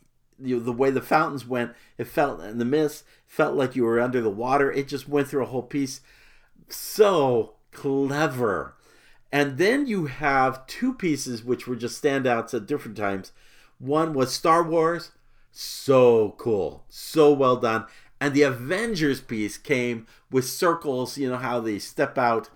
you 0.43 0.57
know, 0.57 0.63
the 0.63 0.71
way 0.71 0.89
the 0.89 1.01
fountains 1.01 1.45
went, 1.45 1.73
it 1.99 2.05
felt 2.05 2.41
and 2.41 2.59
the 2.59 2.65
mist 2.65 3.03
felt 3.27 3.55
like 3.55 3.75
you 3.75 3.83
were 3.83 3.99
under 3.99 4.19
the 4.19 4.29
water. 4.29 4.71
It 4.71 4.87
just 4.87 5.07
went 5.07 5.27
through 5.27 5.43
a 5.43 5.47
whole 5.47 5.61
piece. 5.61 6.01
So 6.71 7.53
clever. 7.71 8.75
And 9.31 9.57
then 9.57 9.87
you 9.87 10.07
have 10.07 10.67
two 10.67 10.93
pieces 10.93 11.43
which 11.43 11.67
were 11.67 11.75
just 11.75 12.01
standouts 12.01 12.53
at 12.53 12.65
different 12.65 12.97
times. 12.97 13.31
One 13.79 14.13
was 14.13 14.33
Star 14.33 14.61
Wars, 14.61 15.11
so 15.51 16.35
cool, 16.37 16.83
so 16.89 17.31
well 17.31 17.55
done. 17.55 17.85
And 18.19 18.33
the 18.33 18.43
Avengers 18.43 19.21
piece 19.21 19.57
came 19.57 20.05
with 20.29 20.45
circles, 20.45 21.17
you 21.17 21.29
know 21.29 21.37
how 21.37 21.59
they 21.59 21.79
step 21.79 22.17
out 22.17 22.49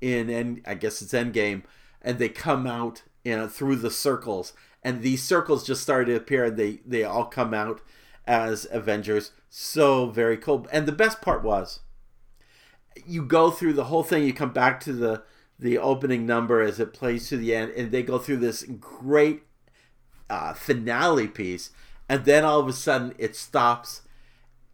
in 0.00 0.28
and 0.28 0.60
I 0.66 0.74
guess 0.74 1.00
it's 1.00 1.12
Endgame 1.12 1.62
and 2.02 2.18
they 2.18 2.28
come 2.28 2.66
out 2.66 3.02
you 3.24 3.36
know 3.36 3.48
through 3.48 3.76
the 3.76 3.90
circles 3.90 4.52
and 4.82 5.00
these 5.00 5.22
circles 5.22 5.64
just 5.64 5.82
started 5.82 6.06
to 6.06 6.16
appear 6.16 6.46
and 6.46 6.56
they 6.56 6.80
they 6.84 7.04
all 7.04 7.24
come 7.24 7.54
out 7.54 7.80
as 8.26 8.66
avengers 8.70 9.30
so 9.48 10.06
very 10.06 10.36
cool 10.36 10.66
and 10.72 10.86
the 10.86 10.92
best 10.92 11.20
part 11.22 11.42
was 11.42 11.80
you 13.06 13.22
go 13.22 13.50
through 13.50 13.72
the 13.72 13.84
whole 13.84 14.02
thing 14.02 14.24
you 14.24 14.32
come 14.32 14.52
back 14.52 14.80
to 14.80 14.92
the 14.92 15.22
the 15.58 15.78
opening 15.78 16.26
number 16.26 16.60
as 16.60 16.80
it 16.80 16.92
plays 16.92 17.28
to 17.28 17.36
the 17.36 17.54
end 17.54 17.70
and 17.72 17.92
they 17.92 18.02
go 18.02 18.18
through 18.18 18.36
this 18.36 18.64
great 18.80 19.42
uh, 20.28 20.52
finale 20.52 21.28
piece 21.28 21.70
and 22.08 22.24
then 22.24 22.44
all 22.44 22.58
of 22.58 22.68
a 22.68 22.72
sudden 22.72 23.14
it 23.18 23.36
stops 23.36 24.02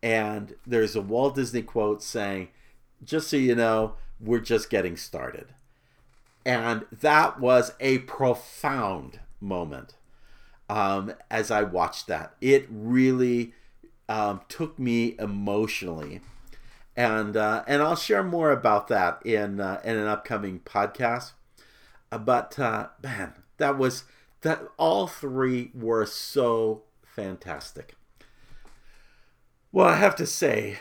and 0.02 0.54
there's 0.66 0.96
a 0.96 1.00
walt 1.00 1.34
disney 1.34 1.62
quote 1.62 2.02
saying 2.02 2.48
just 3.04 3.28
so 3.28 3.36
you 3.36 3.54
know 3.54 3.94
we're 4.20 4.38
just 4.38 4.70
getting 4.70 4.96
started 4.96 5.48
and 6.46 6.86
that 6.90 7.38
was 7.38 7.72
a 7.80 7.98
profound 7.98 9.20
moment 9.40 9.94
um, 10.68 11.12
as 11.30 11.50
I 11.50 11.62
watched 11.62 12.06
that. 12.08 12.34
It 12.40 12.66
really 12.70 13.54
um, 14.08 14.40
took 14.48 14.78
me 14.78 15.14
emotionally, 15.18 16.20
and 16.98 17.36
uh, 17.36 17.62
and 17.68 17.80
I'll 17.80 17.94
share 17.94 18.24
more 18.24 18.50
about 18.50 18.88
that 18.88 19.24
in 19.24 19.60
uh, 19.60 19.80
in 19.84 19.96
an 19.96 20.08
upcoming 20.08 20.58
podcast. 20.58 21.30
Uh, 22.10 22.18
but 22.18 22.58
uh, 22.58 22.88
man, 23.00 23.34
that 23.58 23.78
was 23.78 24.02
that. 24.40 24.62
All 24.76 25.06
three 25.06 25.70
were 25.74 26.04
so 26.04 26.82
fantastic. 27.06 27.94
Well, 29.70 29.86
I 29.86 29.94
have 29.94 30.16
to 30.16 30.26
say, 30.26 30.78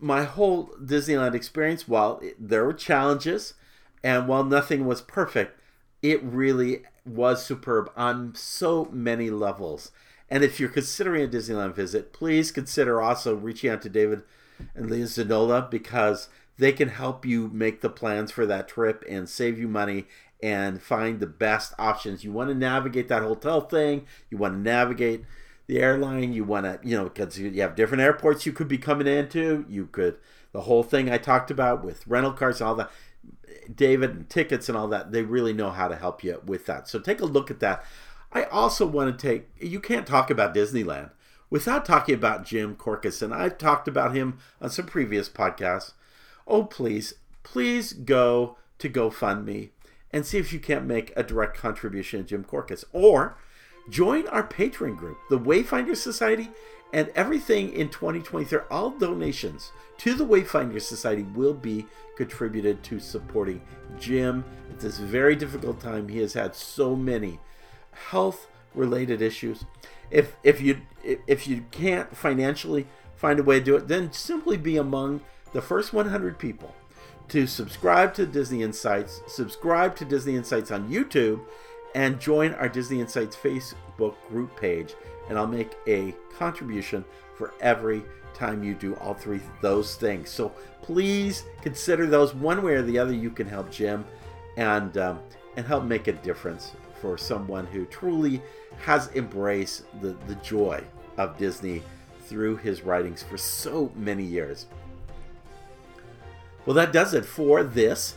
my 0.00 0.24
whole 0.24 0.74
Disneyland 0.82 1.34
experience, 1.34 1.86
while 1.86 2.20
there 2.36 2.64
were 2.64 2.72
challenges, 2.72 3.54
and 4.02 4.26
while 4.26 4.42
nothing 4.42 4.86
was 4.86 5.00
perfect, 5.00 5.60
it 6.02 6.20
really 6.24 6.82
was 7.04 7.46
superb 7.46 7.92
on 7.96 8.34
so 8.34 8.88
many 8.90 9.30
levels. 9.30 9.92
And 10.28 10.42
if 10.42 10.58
you're 10.58 10.68
considering 10.68 11.22
a 11.22 11.28
Disneyland 11.28 11.74
visit, 11.74 12.12
please 12.12 12.50
consider 12.50 13.00
also 13.00 13.36
reaching 13.36 13.70
out 13.70 13.82
to 13.82 13.88
David 13.88 14.22
and 14.74 14.90
Leah 14.90 15.04
Zanola 15.04 15.70
because 15.70 16.28
they 16.58 16.72
can 16.72 16.88
help 16.88 17.24
you 17.24 17.48
make 17.52 17.80
the 17.80 17.88
plans 17.88 18.30
for 18.30 18.46
that 18.46 18.68
trip 18.68 19.04
and 19.08 19.28
save 19.28 19.58
you 19.58 19.68
money 19.68 20.06
and 20.42 20.82
find 20.82 21.20
the 21.20 21.26
best 21.26 21.74
options. 21.78 22.24
You 22.24 22.32
want 22.32 22.50
to 22.50 22.54
navigate 22.54 23.08
that 23.08 23.22
hotel 23.22 23.60
thing, 23.60 24.06
you 24.30 24.38
want 24.38 24.54
to 24.54 24.60
navigate 24.60 25.24
the 25.70 25.78
airline 25.80 26.32
you 26.32 26.42
want 26.42 26.64
to, 26.64 26.80
you 26.82 26.96
know, 26.96 27.04
because 27.04 27.38
you 27.38 27.60
have 27.60 27.76
different 27.76 28.02
airports 28.02 28.44
you 28.44 28.52
could 28.52 28.66
be 28.66 28.76
coming 28.76 29.06
into. 29.06 29.64
You 29.68 29.86
could, 29.86 30.16
the 30.52 30.62
whole 30.62 30.82
thing 30.82 31.08
I 31.08 31.16
talked 31.16 31.48
about 31.48 31.84
with 31.84 32.04
rental 32.08 32.32
cars 32.32 32.60
and 32.60 32.68
all 32.68 32.74
that. 32.74 32.90
David 33.72 34.10
and 34.10 34.28
tickets 34.28 34.68
and 34.68 34.76
all 34.76 34.88
that, 34.88 35.12
they 35.12 35.22
really 35.22 35.52
know 35.52 35.70
how 35.70 35.86
to 35.86 35.94
help 35.94 36.24
you 36.24 36.42
with 36.44 36.66
that. 36.66 36.88
So 36.88 36.98
take 36.98 37.20
a 37.20 37.26
look 37.26 37.52
at 37.52 37.60
that. 37.60 37.84
I 38.32 38.44
also 38.44 38.84
want 38.84 39.16
to 39.16 39.28
take, 39.28 39.48
you 39.60 39.78
can't 39.78 40.08
talk 40.08 40.28
about 40.28 40.54
Disneyland 40.54 41.10
without 41.50 41.84
talking 41.84 42.14
about 42.14 42.44
Jim 42.44 42.76
Korkison. 42.76 43.32
I've 43.32 43.58
talked 43.58 43.88
about 43.88 44.14
him 44.14 44.38
on 44.60 44.70
some 44.70 44.86
previous 44.86 45.28
podcasts. 45.28 45.92
Oh, 46.46 46.64
please, 46.64 47.14
please 47.42 47.92
go 47.92 48.56
to 48.78 48.88
GoFundMe 48.88 49.70
and 50.12 50.24
see 50.24 50.38
if 50.38 50.52
you 50.52 50.60
can't 50.60 50.86
make 50.86 51.12
a 51.16 51.22
direct 51.22 51.56
contribution 51.56 52.20
to 52.20 52.26
Jim 52.26 52.44
Korkis. 52.44 52.84
Or 52.92 53.36
join 53.88 54.26
our 54.28 54.46
Patreon 54.46 54.96
group, 54.96 55.18
the 55.28 55.38
Wayfinder 55.38 55.96
Society, 55.96 56.50
and 56.92 57.08
everything 57.14 57.72
in 57.72 57.88
2023. 57.88 58.60
All 58.70 58.90
donations 58.90 59.72
to 59.98 60.14
the 60.14 60.26
Wayfinder 60.26 60.80
Society 60.80 61.22
will 61.22 61.54
be 61.54 61.86
contributed 62.16 62.82
to 62.84 62.98
supporting 62.98 63.60
Jim 63.98 64.44
at 64.70 64.80
this 64.80 64.98
very 64.98 65.36
difficult 65.36 65.80
time. 65.80 66.08
He 66.08 66.18
has 66.18 66.32
had 66.32 66.54
so 66.54 66.96
many 66.96 67.38
health 67.92 68.48
related 68.74 69.22
issues. 69.22 69.64
If 70.10 70.36
if 70.42 70.60
you 70.60 70.80
if 71.04 71.46
you 71.46 71.64
can't 71.70 72.14
financially 72.16 72.86
find 73.16 73.38
a 73.38 73.42
way 73.42 73.58
to 73.58 73.64
do 73.64 73.76
it, 73.76 73.88
then 73.88 74.12
simply 74.12 74.56
be 74.56 74.76
among 74.76 75.20
the 75.52 75.62
first 75.62 75.92
100 75.92 76.38
people 76.38 76.74
to 77.28 77.46
subscribe 77.46 78.12
to 78.14 78.26
Disney 78.26 78.62
Insights, 78.62 79.22
subscribe 79.28 79.94
to 79.96 80.04
Disney 80.04 80.34
Insights 80.34 80.72
on 80.72 80.90
YouTube, 80.90 81.40
and 81.94 82.20
join 82.20 82.54
our 82.54 82.68
Disney 82.68 83.00
Insights 83.00 83.36
Facebook 83.36 84.16
group 84.28 84.54
page. 84.56 84.94
And 85.28 85.38
I'll 85.38 85.46
make 85.46 85.76
a 85.86 86.14
contribution 86.36 87.04
for 87.36 87.54
every 87.60 88.02
time 88.34 88.64
you 88.64 88.74
do 88.74 88.96
all 88.96 89.14
three 89.14 89.40
those 89.60 89.94
things. 89.94 90.28
So 90.28 90.52
please 90.82 91.44
consider 91.62 92.06
those 92.06 92.34
one 92.34 92.62
way 92.62 92.74
or 92.74 92.82
the 92.82 92.98
other. 92.98 93.12
You 93.12 93.30
can 93.30 93.46
help 93.46 93.70
Jim 93.70 94.04
and 94.56 94.96
um, 94.98 95.20
and 95.56 95.64
help 95.64 95.84
make 95.84 96.08
a 96.08 96.12
difference 96.12 96.72
for 97.00 97.16
someone 97.18 97.66
who 97.66 97.86
truly 97.86 98.42
has 98.78 99.10
embraced 99.14 99.84
the, 100.00 100.16
the 100.26 100.34
joy 100.36 100.82
of 101.16 101.36
Disney 101.36 101.82
through 102.22 102.56
his 102.56 102.82
writings 102.82 103.22
for 103.22 103.36
so 103.36 103.90
many 103.96 104.24
years. 104.24 104.66
Well, 106.64 106.74
that 106.74 106.92
does 106.92 107.14
it 107.14 107.24
for 107.24 107.62
this 107.64 108.14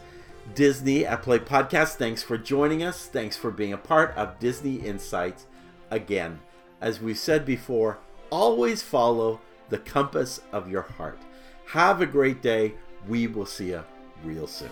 Disney 0.54 1.06
at 1.06 1.22
Play 1.22 1.40
podcast. 1.40 1.96
Thanks 1.96 2.22
for 2.22 2.38
joining 2.38 2.84
us. 2.84 3.06
Thanks 3.06 3.38
for 3.38 3.52
being 3.52 3.74
a 3.74 3.78
part 3.78 4.16
of 4.16 4.40
Disney 4.40 4.76
Insights 4.76 5.46
again. 5.90 6.40
As 6.82 7.00
we've 7.00 7.18
said 7.18 7.46
before, 7.46 7.98
always 8.30 8.82
follow 8.82 9.40
the 9.70 9.78
compass 9.78 10.42
of 10.52 10.70
your 10.70 10.82
heart. 10.82 11.20
Have 11.68 12.02
a 12.02 12.06
great 12.06 12.42
day. 12.42 12.74
We 13.08 13.28
will 13.28 13.46
see 13.46 13.70
you 13.70 13.84
real 14.24 14.48
soon. 14.48 14.70